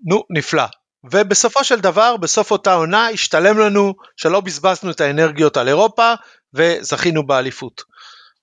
[0.05, 0.65] נו נפלא
[1.11, 6.13] ובסופו של דבר בסוף אותה עונה השתלם לנו שלא בזבזנו את האנרגיות על אירופה
[6.53, 7.82] וזכינו באליפות.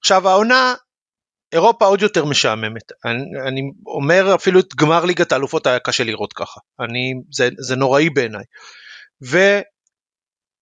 [0.00, 0.74] עכשיו העונה
[1.52, 6.32] אירופה עוד יותר משעממת אני, אני אומר אפילו את גמר ליגת האלופות היה קשה לראות
[6.32, 8.44] ככה אני זה, זה נוראי בעיניי.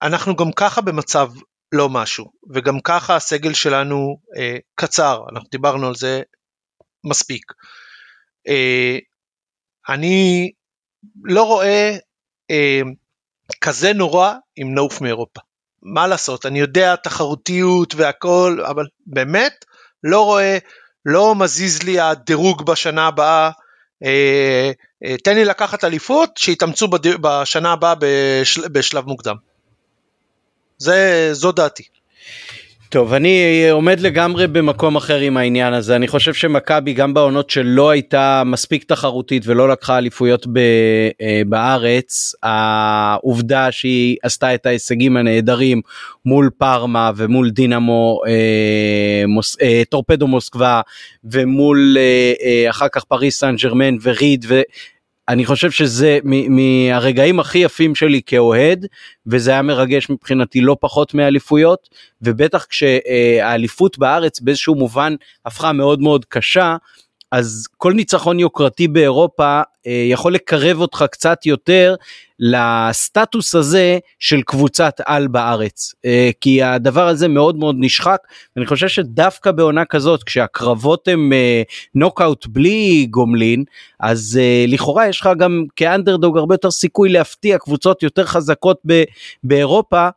[0.02, 1.28] ואנחנו גם ככה במצב
[1.72, 6.22] לא משהו, וגם ככה הסגל שלנו אה, קצר, אנחנו דיברנו על זה
[7.04, 7.52] מספיק.
[8.48, 8.98] אה,
[9.88, 10.50] אני
[11.24, 11.96] לא רואה
[12.50, 12.80] אה,
[13.60, 15.40] כזה נורא אם נעוף מאירופה.
[15.82, 19.64] מה לעשות, אני יודע תחרותיות והכל, אבל באמת
[20.04, 20.58] לא רואה,
[21.06, 23.50] לא מזיז לי הדירוג בשנה הבאה.
[24.04, 24.70] אה,
[25.04, 26.88] אה, תן לי לקחת אליפות, שיתאמצו
[27.20, 29.36] בשנה הבאה בשל, בשלב מוקדם.
[30.82, 31.82] זה, זו דעתי.
[32.88, 35.96] טוב, אני עומד לגמרי במקום אחר עם העניין הזה.
[35.96, 40.58] אני חושב שמכבי גם בעונות שלא הייתה מספיק תחרותית ולא לקחה אליפויות ב,
[41.20, 45.80] אה, בארץ, העובדה שהיא עשתה את ההישגים הנהדרים
[46.24, 50.80] מול פארמה ומול דינמו, אה, מוס, אה, טורפדו מוסקבה
[51.24, 54.44] ומול אה, אה, אחר כך פריס סן ג'רמן וריד.
[55.28, 56.18] אני חושב שזה
[56.48, 58.86] מהרגעים הכי יפים שלי כאוהד
[59.26, 61.88] וזה היה מרגש מבחינתי לא פחות מאליפויות
[62.22, 65.14] ובטח כשהאליפות בארץ באיזשהו מובן
[65.46, 66.76] הפכה מאוד מאוד קשה
[67.32, 71.94] אז כל ניצחון יוקרתי באירופה אה, יכול לקרב אותך קצת יותר
[72.44, 75.94] לסטטוס הזה של קבוצת על בארץ.
[76.04, 78.18] אה, כי הדבר הזה מאוד מאוד נשחק
[78.56, 81.62] ואני חושב שדווקא בעונה כזאת כשהקרבות הם אה,
[81.94, 83.64] נוקאוט בלי גומלין
[84.00, 88.80] אז אה, לכאורה יש לך גם כאנדרדוג הרבה יותר סיכוי להפתיע קבוצות יותר חזקות
[89.44, 90.08] באירופה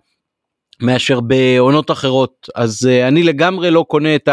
[0.82, 2.50] מאשר בעונות אחרות.
[2.56, 4.30] אז uh, אני לגמרי לא קונה את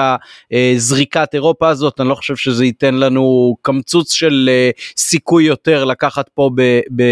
[0.53, 6.29] הזריקת אירופה הזאת אני לא חושב שזה ייתן לנו קמצוץ של uh, סיכוי יותר לקחת
[6.29, 7.03] פה ב, ב,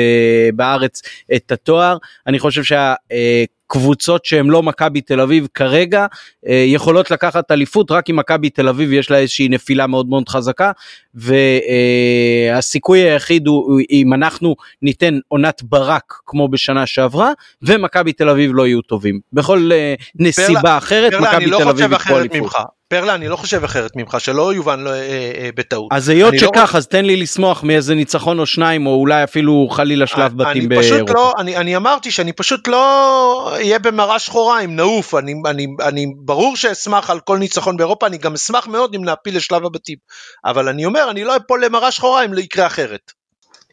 [0.54, 1.02] בארץ
[1.36, 1.96] את התואר.
[2.26, 2.94] אני חושב שה...
[2.94, 6.06] Uh, קבוצות שהן לא מכבי תל אביב כרגע
[6.48, 10.28] אה, יכולות לקחת אליפות רק אם מכבי תל אביב יש לה איזושהי נפילה מאוד מאוד
[10.28, 10.72] חזקה
[11.14, 18.66] והסיכוי היחיד הוא אם אנחנו ניתן עונת ברק כמו בשנה שעברה ומכבי תל אביב לא
[18.66, 22.79] יהיו טובים בכל אה, נסיבה אחרת מכבי לא תל אביב יקחו אליפות.
[22.90, 25.88] פרלה אני לא חושב אחרת ממך שלא יובן לא, אה, אה, בטעות.
[25.92, 26.78] אז היות לא שכך לא...
[26.78, 31.14] אז תן לי לשמוח מאיזה ניצחון או שניים או אולי אפילו חלילה שלב בתים באירופה.
[31.14, 36.06] לא, אני, אני אמרתי שאני פשוט לא אהיה במראה שחורה אם נעוף אני, אני, אני
[36.16, 39.96] ברור שאשמח על כל ניצחון באירופה אני גם אשמח מאוד אם נעפיל לשלב הבתים
[40.44, 43.12] אבל אני אומר אני לא אפול למראה שחורה אם לא יקרה אחרת.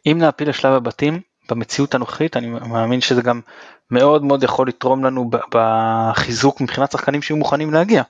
[0.06, 3.40] אם נעפיל לשלב הבתים במציאות הנוכחית אני מאמין שזה גם
[3.90, 8.02] מאוד מאוד יכול לתרום לנו בחיזוק מבחינת שחקנים שיהיו מוכנים להגיע.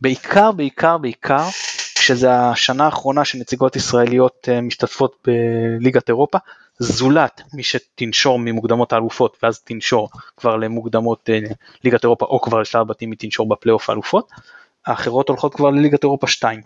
[0.00, 1.48] בעיקר בעיקר בעיקר
[1.94, 6.38] כשזה השנה האחרונה שנציגות ישראליות אה, משתתפות בליגת אירופה
[6.78, 11.38] זולת מי שתנשור ממוקדמות האלופות ואז תנשור כבר למוקדמות אה,
[11.84, 14.30] ליגת אירופה או כבר לשלב בתים היא תנשור בפלייאוף האלופות
[14.86, 16.60] האחרות הולכות כבר לליגת אירופה 2.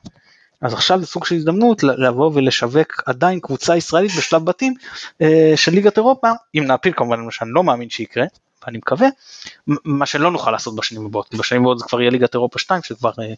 [0.60, 4.74] אז עכשיו זה סוג של הזדמנות לבוא ולשווק עדיין קבוצה ישראלית בשלב בתים
[5.22, 8.24] אה, של ליגת אירופה אם נעפיל כמובן מה שאני לא מאמין שיקרה
[8.68, 9.08] אני מקווה,
[9.84, 13.10] מה שלא נוכל לעשות בשנים הבאות, בשנים הבאות זה כבר יהיה ליגת אירופה 2 שכבר
[13.18, 13.34] אה,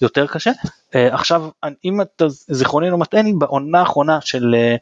[0.00, 0.50] יותר קשה.
[0.94, 1.48] אה, עכשיו
[1.84, 4.76] אם אתה זיכרוני לא מטעני בעונה האחרונה של אה,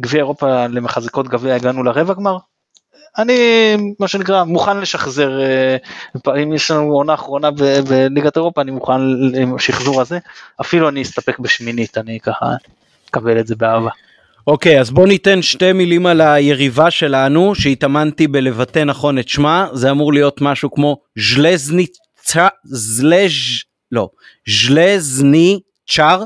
[0.00, 2.36] גביע אירופה למחזיקות גביע הגענו לרבע גמר.
[3.18, 3.34] אני
[4.00, 5.30] מה שנקרא מוכן לשחזר
[6.42, 7.50] אם יש לנו עונה אחרונה
[7.88, 9.00] בליגת אירופה אני מוכן
[9.56, 10.18] לשחזור הזה
[10.60, 12.46] אפילו אני אסתפק בשמינית אני ככה
[13.10, 13.90] אקבל את זה באהבה.
[14.46, 19.68] אוקיי, okay, אז בוא ניתן שתי מילים על היריבה שלנו, שהתאמנתי בלבטא נכון את שמה,
[19.72, 24.08] זה אמור להיות משהו כמו ז'לזניצ'ה, זלז', לא,
[24.48, 26.24] ז'לזניצ'ר,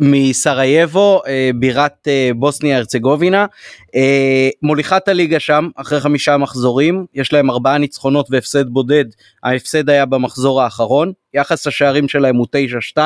[0.00, 3.46] מסרייבו, אה, בירת אה, בוסניה הרצגובינה.
[3.94, 9.04] אה, מוליכת הליגה שם אחרי חמישה מחזורים, יש להם ארבעה ניצחונות והפסד בודד,
[9.42, 12.46] ההפסד היה במחזור האחרון, יחס השערים שלהם הוא
[12.96, 12.98] 9-2.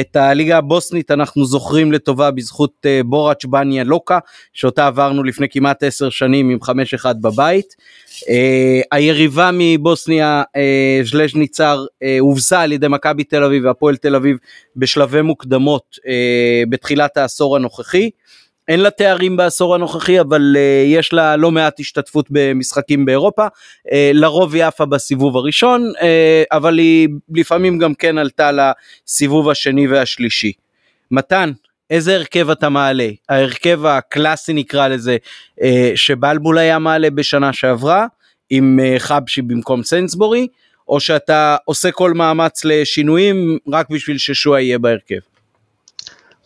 [0.00, 4.18] את הליגה הבוסנית אנחנו זוכרים לטובה בזכות אה, בוראץ' בניה לוקה,
[4.52, 7.74] שאותה עברנו לפני כמעט עשר שנים עם 5-1 בבית.
[8.22, 14.36] Uh, היריבה מבוסניה, uh, ז'לז'ניצר, uh, הובסה על ידי מכבי תל אביב והפועל תל אביב
[14.76, 18.10] בשלבי מוקדמות uh, בתחילת העשור הנוכחי.
[18.68, 23.90] אין לה תארים בעשור הנוכחי אבל uh, יש לה לא מעט השתתפות במשחקים באירופה, uh,
[24.12, 26.02] לרוב היא עפה בסיבוב הראשון uh,
[26.52, 30.52] אבל היא לפעמים גם כן עלתה לסיבוב השני והשלישי.
[31.10, 31.52] מתן,
[31.90, 33.08] איזה הרכב אתה מעלה?
[33.28, 35.16] ההרכב הקלאסי נקרא לזה,
[35.62, 38.06] אה, שבלבול היה מעלה בשנה שעברה,
[38.50, 40.48] עם אה, חבשי במקום סנסבורי,
[40.88, 45.18] או שאתה עושה כל מאמץ לשינויים רק בשביל ששועה יהיה בהרכב?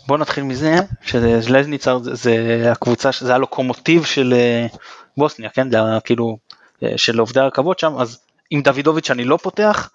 [0.07, 4.66] בוא נתחיל מזה שז'לזניצר זה, זה הקבוצה, זה הלוקומוטיב של אה,
[5.16, 5.70] בוסניה, כן?
[5.70, 6.39] זה כאילו
[6.97, 8.18] של עובדי הרכבות שם, אז
[8.51, 9.91] עם דוידוביץ' אני לא פותח,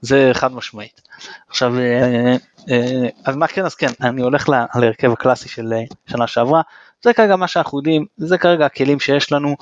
[0.00, 1.00] זה חד משמעית.
[1.48, 1.74] עכשיו,
[3.24, 6.60] אז מה כן, אז כן, אני הולך להרכב הקלאסי של אה, שנה שעברה,
[7.02, 9.56] זה כרגע מה שאנחנו יודעים, זה כרגע הכלים שיש לנו,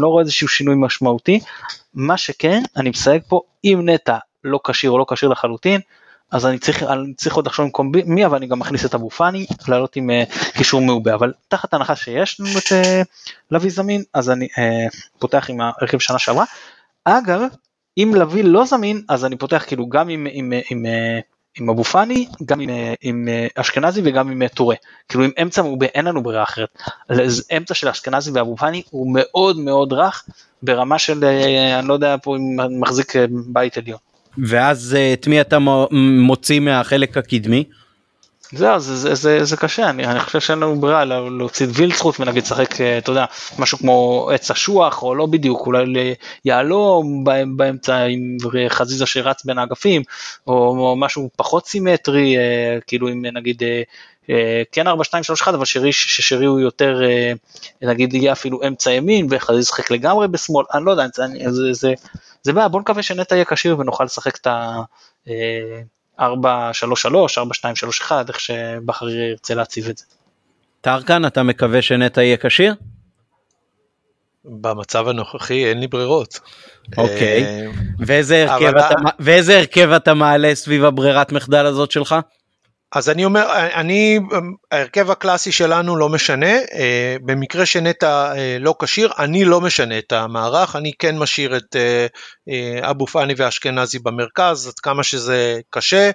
[0.00, 1.40] לא רואה איזשהו שינוי משמעותי.
[1.94, 5.80] מה שכן, אני מסייג פה, אם נטע לא כשיר או לא כשיר לחלוטין,
[6.30, 9.10] אז אני צריך, אני צריך עוד לחשוב במקום מי, אבל אני גם מכניס את אבו
[9.10, 13.04] פאני, לעלות עם uh, קישור מעובה, אבל תחת הנחה שיש לנו את uh,
[13.50, 16.44] לוי זמין, אז אני uh, פותח עם ההרכב שנה שעברה.
[17.04, 17.42] אגב,
[17.98, 20.86] אם לביא לא זמין אז אני פותח כאילו גם עם, עם, עם, עם
[21.60, 24.76] אבו פאני, גם עם, עם אשכנזי וגם עם טורה.
[25.08, 26.78] כאילו עם אמצע מעובה אין לנו ברירה אחרת.
[27.56, 30.24] אמצע של אשכנזי ואבו פאני הוא מאוד מאוד רך
[30.62, 31.24] ברמה של
[31.78, 33.12] אני לא יודע פה אם מחזיק
[33.46, 33.98] בית עליון.
[34.38, 35.58] ואז את מי אתה
[35.90, 37.64] מוציא מהחלק הקדמי?
[38.56, 42.20] זהו, זה, זה, זה, זה קשה, אני, אני חושב שאין לנו ברירה להוציא את וילצחוט
[42.20, 43.24] ונגיד לשחק, אה, אתה יודע,
[43.58, 45.84] משהו כמו עץ אשוח, או לא בדיוק, אולי
[46.44, 47.24] ליהלום
[47.56, 48.36] באמצע עם
[48.68, 50.02] חזיזה שרץ בין האגפים,
[50.46, 53.62] או, או משהו פחות סימטרי, אה, כאילו עם נגיד
[54.30, 57.00] אה, כן 4, 2, 3, 1, אבל שרי, ששרי הוא יותר,
[57.82, 61.92] נגיד יהיה אפילו אמצע ימין, וחזיזה ישחק לגמרי בשמאל, אני לא יודע, זה, זה, זה,
[62.42, 64.82] זה בעיה, בוא נקווה שנטע יהיה כשיר ונוכל לשחק את ה...
[66.20, 70.04] 4-3-3, 4-2-3-1, איך שבכר ירצה להציב את זה.
[70.80, 72.74] טרקן, אתה מקווה שנטע יהיה כשיר?
[74.44, 76.40] במצב הנוכחי אין לי ברירות.
[76.96, 77.66] אוקיי, אה,
[77.98, 82.14] ואיזה הרכב, אתה, ואיזה הרכב אתה מעלה סביב הברירת מחדל הזאת שלך?
[82.94, 84.18] אז אני אומר, אני,
[84.70, 90.12] ההרכב הקלאסי שלנו לא משנה, אה, במקרה שנטע אה, לא כשיר, אני לא משנה את
[90.12, 96.10] המערך, אני כן משאיר את אה, אבו פאני ואשכנזי במרכז, עד כמה שזה קשה,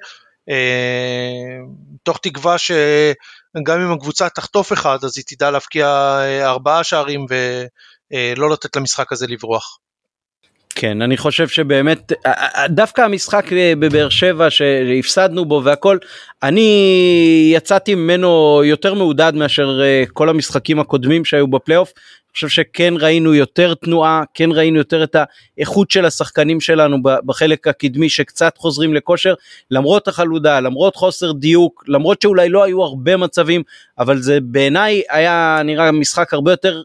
[2.04, 8.76] תוך תקווה שגם אם הקבוצה תחטוף אחד, אז היא תדע להבקיע ארבעה שערים ולא לתת
[8.76, 9.80] למשחק הזה לברוח.
[10.82, 12.12] כן אני חושב שבאמת
[12.70, 13.46] דווקא המשחק
[13.80, 15.98] בבאר שבע שהפסדנו בו והכל
[16.44, 21.94] אני יצאתי ממנו יותר מעודד מאשר אה, כל המשחקים הקודמים שהיו בפלייאוף.
[21.96, 25.16] אני חושב שכן ראינו יותר תנועה כן ראינו יותר את
[25.58, 29.34] האיכות של השחקנים שלנו בחלק הקדמי שקצת חוזרים לכושר
[29.72, 33.64] למרות החלודה למרות חוסר דיוק למרות שאולי לא היו הרבה מצבים
[34.00, 36.82] אבל זה בעיניי היה נראה משחק הרבה יותר אה,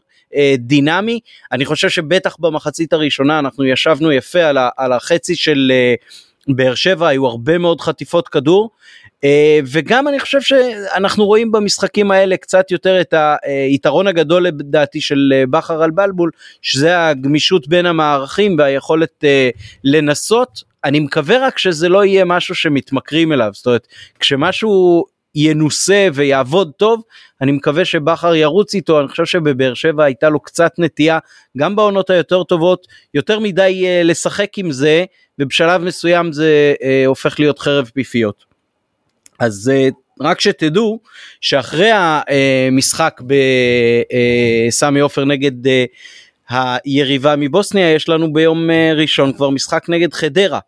[0.57, 1.19] דינמי.
[1.51, 5.93] אני חושב שבטח במחצית הראשונה אנחנו ישבנו יפה על, ה, על החצי של אה,
[6.47, 8.69] באר שבע, היו הרבה מאוד חטיפות כדור.
[9.23, 13.13] אה, וגם אני חושב שאנחנו רואים במשחקים האלה קצת יותר את
[13.43, 16.31] היתרון הגדול לדעתי של בכר על בלבול,
[16.61, 19.23] שזה הגמישות בין המערכים והיכולת
[19.83, 20.63] לנסות.
[20.83, 23.87] אני מקווה רק שזה לא יהיה משהו שמתמכרים אליו, זאת אומרת,
[24.19, 25.05] כשמשהו
[25.35, 27.01] ינוסה ויעבוד טוב,
[27.41, 31.19] אני מקווה שבכר ירוץ איתו, אני חושב שבבאר שבע הייתה לו קצת נטייה,
[31.57, 35.05] גם בעונות היותר טובות, יותר מדי uh, לשחק עם זה,
[35.39, 38.45] ובשלב מסוים זה uh, הופך להיות חרב פיפיות.
[39.39, 40.99] אז uh, רק שתדעו
[41.41, 43.21] שאחרי המשחק
[44.71, 46.53] בסמי עופר נגד uh,
[46.85, 50.59] היריבה מבוסניה, יש לנו ביום uh, ראשון כבר משחק נגד חדרה.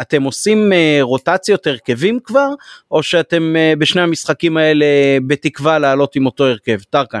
[0.00, 2.48] אתם עושים uh, רוטציות הרכבים כבר,
[2.90, 4.86] או שאתם uh, בשני המשחקים האלה
[5.26, 6.78] בתקווה לעלות עם אותו הרכב?
[6.90, 7.20] טרקן.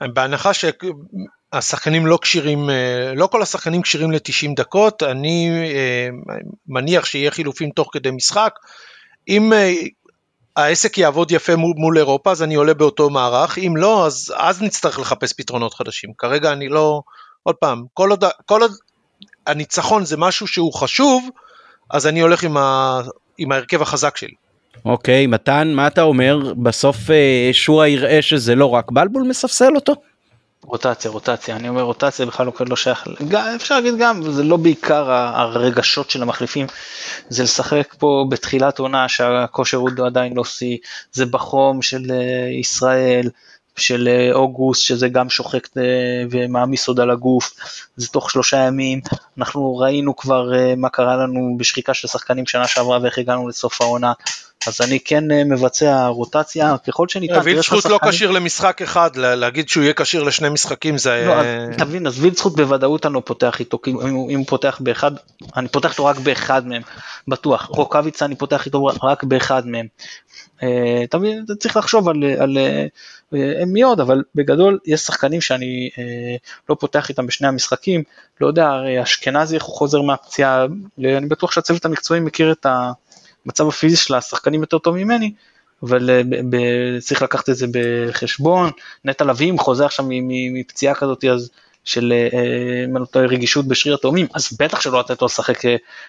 [0.00, 2.70] בהנחה שהשחקנים לא כשירים,
[3.16, 5.50] לא כל השחקנים כשירים ל-90 דקות, אני
[6.68, 8.54] מניח שיהיה חילופים תוך כדי משחק.
[9.28, 9.52] אם
[10.56, 14.62] העסק יעבוד יפה מול, מול אירופה, אז אני עולה באותו מערך, אם לא, אז, אז
[14.62, 16.10] נצטרך לחפש פתרונות חדשים.
[16.18, 17.02] כרגע אני לא,
[17.42, 18.72] עוד פעם, כל עוד, כל עוד
[19.46, 21.28] הניצחון זה משהו שהוא חשוב,
[21.94, 23.00] אז אני הולך עם, ה...
[23.38, 24.34] עם ההרכב החזק שלי.
[24.84, 26.52] אוקיי, מתן, מה אתה אומר?
[26.62, 29.94] בסוף אה, שועה יראה שזה לא רק בלבול מספסל אותו?
[30.64, 33.08] רוטציה, רוטציה, אני אומר רוטציה בכלל לא, לא שייך,
[33.56, 36.66] אפשר להגיד גם, זה לא בעיקר הרגשות של המחליפים,
[37.28, 40.76] זה לשחק פה בתחילת עונה שהכושר הוא עדיין לא שיא,
[41.12, 43.28] זה בחום של אה, ישראל,
[43.76, 45.82] של אה, אוגוסט, שזה גם שוחק אה,
[46.30, 47.54] ומעמיס עוד על הגוף,
[47.96, 49.00] זה תוך שלושה ימים,
[49.38, 53.80] אנחנו ראינו כבר אה, מה קרה לנו בשחיקה של שחקנים שנה שעברה ואיך הגענו לסוף
[53.80, 54.12] העונה,
[54.68, 57.40] אז אני כן מבצע רוטציה ככל שניתן.
[57.44, 61.24] וילצחוט לא כשיר למשחק אחד, להגיד שהוא יהיה כשיר לשני משחקים זה...
[61.26, 63.78] לא, תבין, אז וילצחוט בוודאות אני לא פותח איתו,
[64.30, 65.12] אם הוא פותח באחד,
[65.56, 66.82] אני פותח איתו רק באחד מהם,
[67.28, 67.66] בטוח.
[67.68, 69.86] רוקאביצה אני פותח איתו רק באחד מהם.
[71.04, 72.58] אתה מבין, צריך לחשוב על, על
[73.34, 76.36] אה, מי עוד, אבל בגדול יש שחקנים שאני אה,
[76.68, 78.02] לא פותח איתם בשני המשחקים,
[78.40, 78.70] לא יודע,
[79.02, 80.66] אשכנזי איך הוא חוזר מהפציעה,
[80.98, 82.66] אני בטוח שהצוות המקצועי מכיר את
[83.46, 85.32] המצב הפיזי של השחקנים יותר טוב ממני,
[85.82, 88.70] אבל אה, צריך לקחת את זה בחשבון,
[89.04, 91.50] נטע לביא חוזר עכשיו מפציעה כזאת, אז
[91.84, 92.12] של
[92.84, 95.62] אם אני לא טועה רגישות בשריר התאומים, אז בטח שלא לתת לו לשחק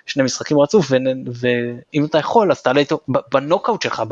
[0.05, 0.91] שני משחקים רצוף,
[1.33, 4.03] ואם אתה יכול אז תעלה איתו בנוקאוט שלך,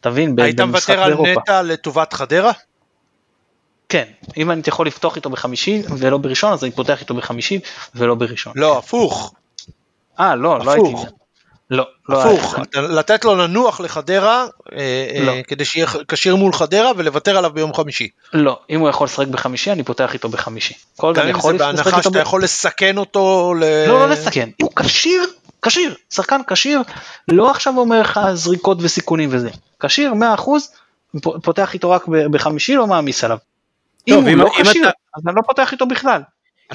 [0.00, 2.52] תבין, היית מוותר על נטע לטובת חדרה?
[3.88, 4.04] כן,
[4.36, 7.60] אם אני יכול לפתוח איתו בחמישי ולא בראשון, אז אני פותח איתו בחמישי
[7.94, 8.52] ולא בראשון.
[8.56, 9.34] לא, הפוך.
[10.20, 10.94] אה, לא, לא הייתי...
[11.70, 15.32] לא, לא הפוך, לתת לו לנוח לחדרה, אה, לא.
[15.42, 18.08] כדי שיהיה כשיר מול חדרה ולוותר עליו ביום חמישי.
[18.32, 20.74] לא, אם הוא יכול לשחק בחמישי, אני פותח איתו בחמישי.
[21.14, 23.64] גם אם זה בהנחה שאתה יכול לסכן אותו ל...
[23.88, 25.22] לא, לא לסכן, אם הוא כשיר,
[25.62, 26.82] כשיר, שחקן כשיר,
[27.28, 29.50] לא עכשיו אומר לך זריקות וסיכונים וזה,
[29.80, 30.12] כשיר
[31.16, 33.38] 100%, פותח איתו רק בחמישי, לא מעמיס עליו.
[34.08, 36.20] אם הוא לא כשיר, אז אני לא פותח איתו בכלל.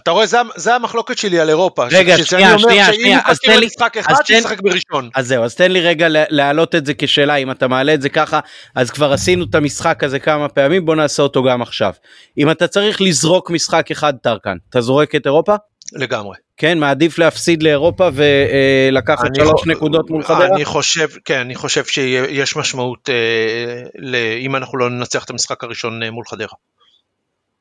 [0.03, 1.85] אתה רואה, זה, זה המחלוקת שלי על אירופה.
[1.91, 3.65] רגע, ש, שנייה, שנייה, שנייה, אז תן לי...
[3.65, 5.09] משחק אחד, שישחק בראשון.
[5.15, 8.09] אז זהו, אז תן לי רגע להעלות את זה כשאלה, אם אתה מעלה את זה
[8.09, 8.39] ככה,
[8.75, 11.93] אז כבר עשינו את המשחק הזה כמה פעמים, בוא נעשה אותו גם עכשיו.
[12.37, 15.55] אם אתה צריך לזרוק משחק אחד טרקן, אתה זורק את אירופה?
[15.93, 16.35] לגמרי.
[16.57, 20.47] כן, מעדיף להפסיד לאירופה ולקחת שלוש נקודות מול חדרה?
[20.55, 26.03] אני חושב, כן, אני חושב שיש משמעות אה, אם אנחנו לא ננצח את המשחק הראשון
[26.03, 26.53] אה, מול חדרה.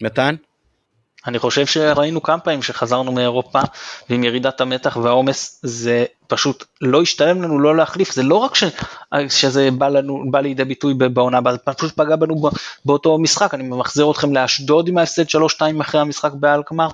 [0.03, 0.35] מתן?
[1.29, 3.61] אני חושב שראינו כמה פעמים שחזרנו מאירופה
[4.11, 8.65] ועם ירידת המתח והעומס זה פשוט לא השתלם לנו לא להחליף, זה לא רק ש,
[9.29, 12.51] שזה בא, לנו, בא לידי ביטוי בעונה הבאה, זה פשוט פגע בנו
[12.85, 16.89] באותו משחק, אני מחזיר אתכם לאשדוד עם ההפסד 3-2 אחרי המשחק באלקמר,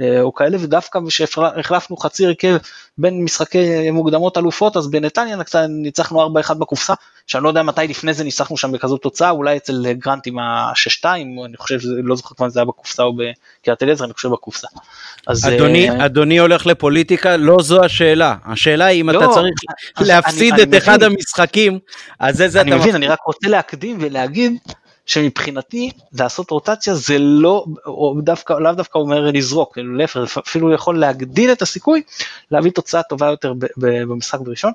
[0.00, 2.56] אה, או כאלה, ודווקא כשהחלפנו חצי הרכב
[2.98, 5.36] בין משחקי מוקדמות אלופות, אז בנתניה
[5.68, 6.94] ניצחנו 4-1 בקופסה,
[7.26, 11.04] שאני לא יודע מתי לפני זה ניצחנו שם בכזו תוצאה, אולי אצל גרנט עם ה-6-2,
[11.44, 14.68] אני חושב, לא זוכר כמה זה היה בקופסה או בקריית אליעזר, אני חושב בקופסה.
[15.26, 19.54] אז, אדוני, uh, אדוני הולך לפוליטיקה, לא זו השאלה, השאלה היא אם לא, אתה צריך
[20.00, 21.78] להפסיד אני, את אני אחד מבין, המשחקים,
[22.18, 22.68] אז איזה אתה...
[22.68, 24.52] אני מבין, אני רק רוצה להקדים ולהגיד
[25.06, 27.64] שמבחינתי לעשות רוטציה זה לא,
[28.22, 32.02] דווקא, לאו דווקא אומר לזרוק, להפך, אפילו יכול להגדיל את הסיכוי
[32.50, 34.72] להביא תוצאה טובה יותר במשחק בראשון,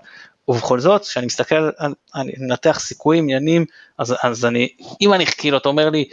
[0.47, 1.69] ובכל זאת, כשאני מסתכל,
[2.15, 3.65] אני מנתח סיכויים, עניינים,
[3.97, 4.69] אז, אז אני,
[5.01, 6.05] אם אני, כאילו, אתה אומר לי,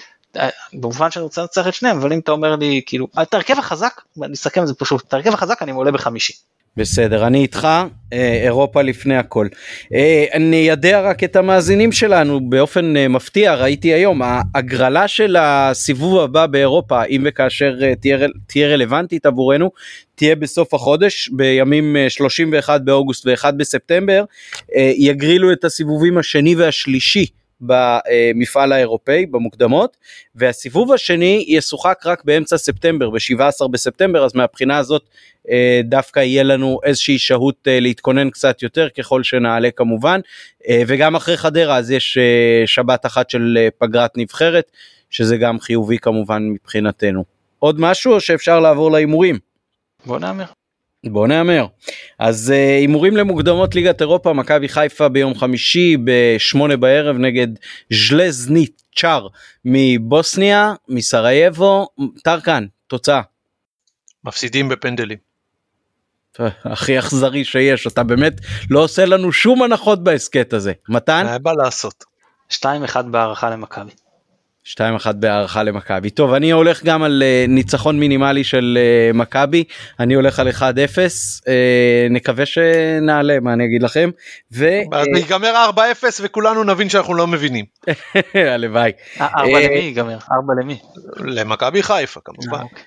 [0.73, 4.01] במובן שאני רוצה לנצח את שניהם, אבל אם אתה אומר לי, כאילו, את ההרכב החזק,
[4.23, 6.33] אני אסכם את זה פשוט, את ההרכב החזק אני עולה בחמישי.
[6.77, 7.69] בסדר, אני איתך,
[8.13, 9.49] אה, אירופה לפני הכל.
[9.95, 16.19] אה, אני איידע רק את המאזינים שלנו באופן אה, מפתיע, ראיתי היום, ההגרלה של הסיבוב
[16.19, 19.71] הבא באירופה, אם וכאשר תהיה, תהיה רלוונטית עבורנו,
[20.15, 24.25] תהיה בסוף החודש, בימים 31 באוגוסט ו-1 בספטמבר,
[24.97, 27.27] יגרילו את הסיבובים השני והשלישי.
[27.63, 29.97] במפעל האירופאי במוקדמות
[30.35, 35.03] והסיבוב השני ישוחק רק באמצע ספטמבר ב-17 בספטמבר אז מהבחינה הזאת
[35.51, 40.21] אה, דווקא יהיה לנו איזושהי שהות אה, להתכונן קצת יותר ככל שנעלה כמובן
[40.69, 42.19] אה, וגם אחרי חדרה אז יש
[42.67, 44.73] שבת אחת של פגרת נבחרת
[45.11, 47.25] שזה גם חיובי כמובן מבחינתנו.
[47.59, 49.39] עוד משהו או שאפשר לעבור להימורים?
[50.07, 50.45] בוא נאמר.
[51.07, 51.67] בוא נאמר.
[52.19, 57.49] אז הימורים uh, למוקדמות ליגת אירופה מכבי חיפה ביום חמישי בשמונה בערב נגד
[57.93, 59.29] ז'לזנית צ'אר
[59.65, 61.89] מבוסניה מסרייבו
[62.25, 63.21] טרקן תוצאה.
[64.25, 65.19] מפסידים בפנדלים.
[66.65, 68.33] הכי אכזרי שיש אתה באמת
[68.71, 71.27] לא עושה לנו שום הנחות בהסכת הזה מתן?
[71.27, 72.05] מה בא לעשות.
[72.53, 73.91] 2-1 בהערכה למכבי.
[74.67, 76.11] 2-1 בהערכה למכבי.
[76.11, 78.79] טוב, אני הולך גם על uh, ניצחון מינימלי של
[79.13, 79.65] uh, מכבי,
[80.01, 80.61] אני הולך על 1-0, uh,
[81.49, 84.11] אה, נקווה שנעלה, מה אני אגיד לכם.
[84.53, 84.69] ו...
[84.93, 85.81] אז uh, ייגמר 4-0
[86.23, 87.65] וכולנו נבין שאנחנו לא מבינים.
[88.55, 88.93] הלוואי.
[89.21, 90.19] 4 למי ייגמר?
[90.33, 90.79] 4 למי?
[91.17, 92.63] למכבי חיפה כמובן.
[92.63, 92.83] אוקיי.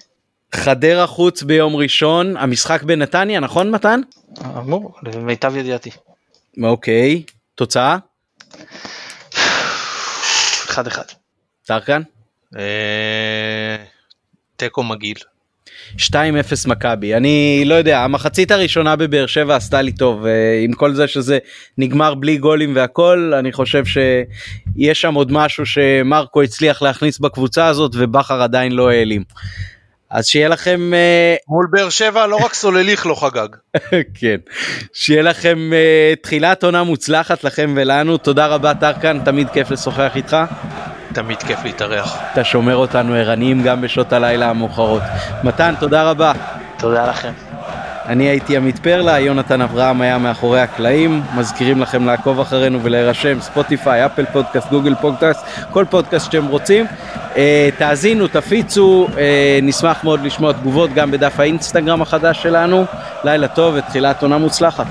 [0.56, 4.02] חדרה חוץ ביום ראשון, המשחק בנתניה, נכון מתן?
[4.58, 5.90] אמור, למיטב ידיעתי.
[6.64, 7.24] אוקיי,
[7.56, 7.98] תוצאה?
[10.68, 11.25] 1-1.
[11.66, 12.02] טרקן?
[12.58, 13.76] אה,
[14.56, 15.18] תיקו מגעיל.
[15.98, 15.98] 2-0
[16.68, 21.08] מכבי אני לא יודע המחצית הראשונה בבאר שבע עשתה לי טוב אה, עם כל זה
[21.08, 21.38] שזה
[21.78, 27.92] נגמר בלי גולים והכל אני חושב שיש שם עוד משהו שמרקו הצליח להכניס בקבוצה הזאת
[27.96, 29.24] ובכר עדיין לא העלים.
[30.16, 33.48] אז שיהיה לכם אה, מול באר שבע לא רק סולליך לא חגג.
[34.20, 34.36] כן
[34.94, 40.38] שיהיה לכם uh, תחילת עונה מוצלחת לכם ולנו תודה רבה טרקן תמיד כיף לשוחח איתך.
[41.14, 42.18] תמיד כיף להתארח.
[42.34, 45.02] אתה שומר אותנו ערניים גם בשעות הלילה המאוחרות.
[45.44, 46.32] מתן תודה רבה.
[46.78, 47.32] תודה לכם.
[48.08, 54.06] אני הייתי עמית פרלה, יונתן אברהם היה מאחורי הקלעים, מזכירים לכם לעקוב אחרינו ולהירשם, ספוטיפיי,
[54.06, 56.86] אפל פודקאסט, גוגל פודקאסט, כל פודקאסט שאתם רוצים.
[57.38, 62.86] אה, תאזינו, תפיצו, אה, נשמח מאוד לשמוע תגובות גם בדף האינסטגרם החדש שלנו.
[63.24, 64.88] לילה טוב ותחילת עונה מוצלחת.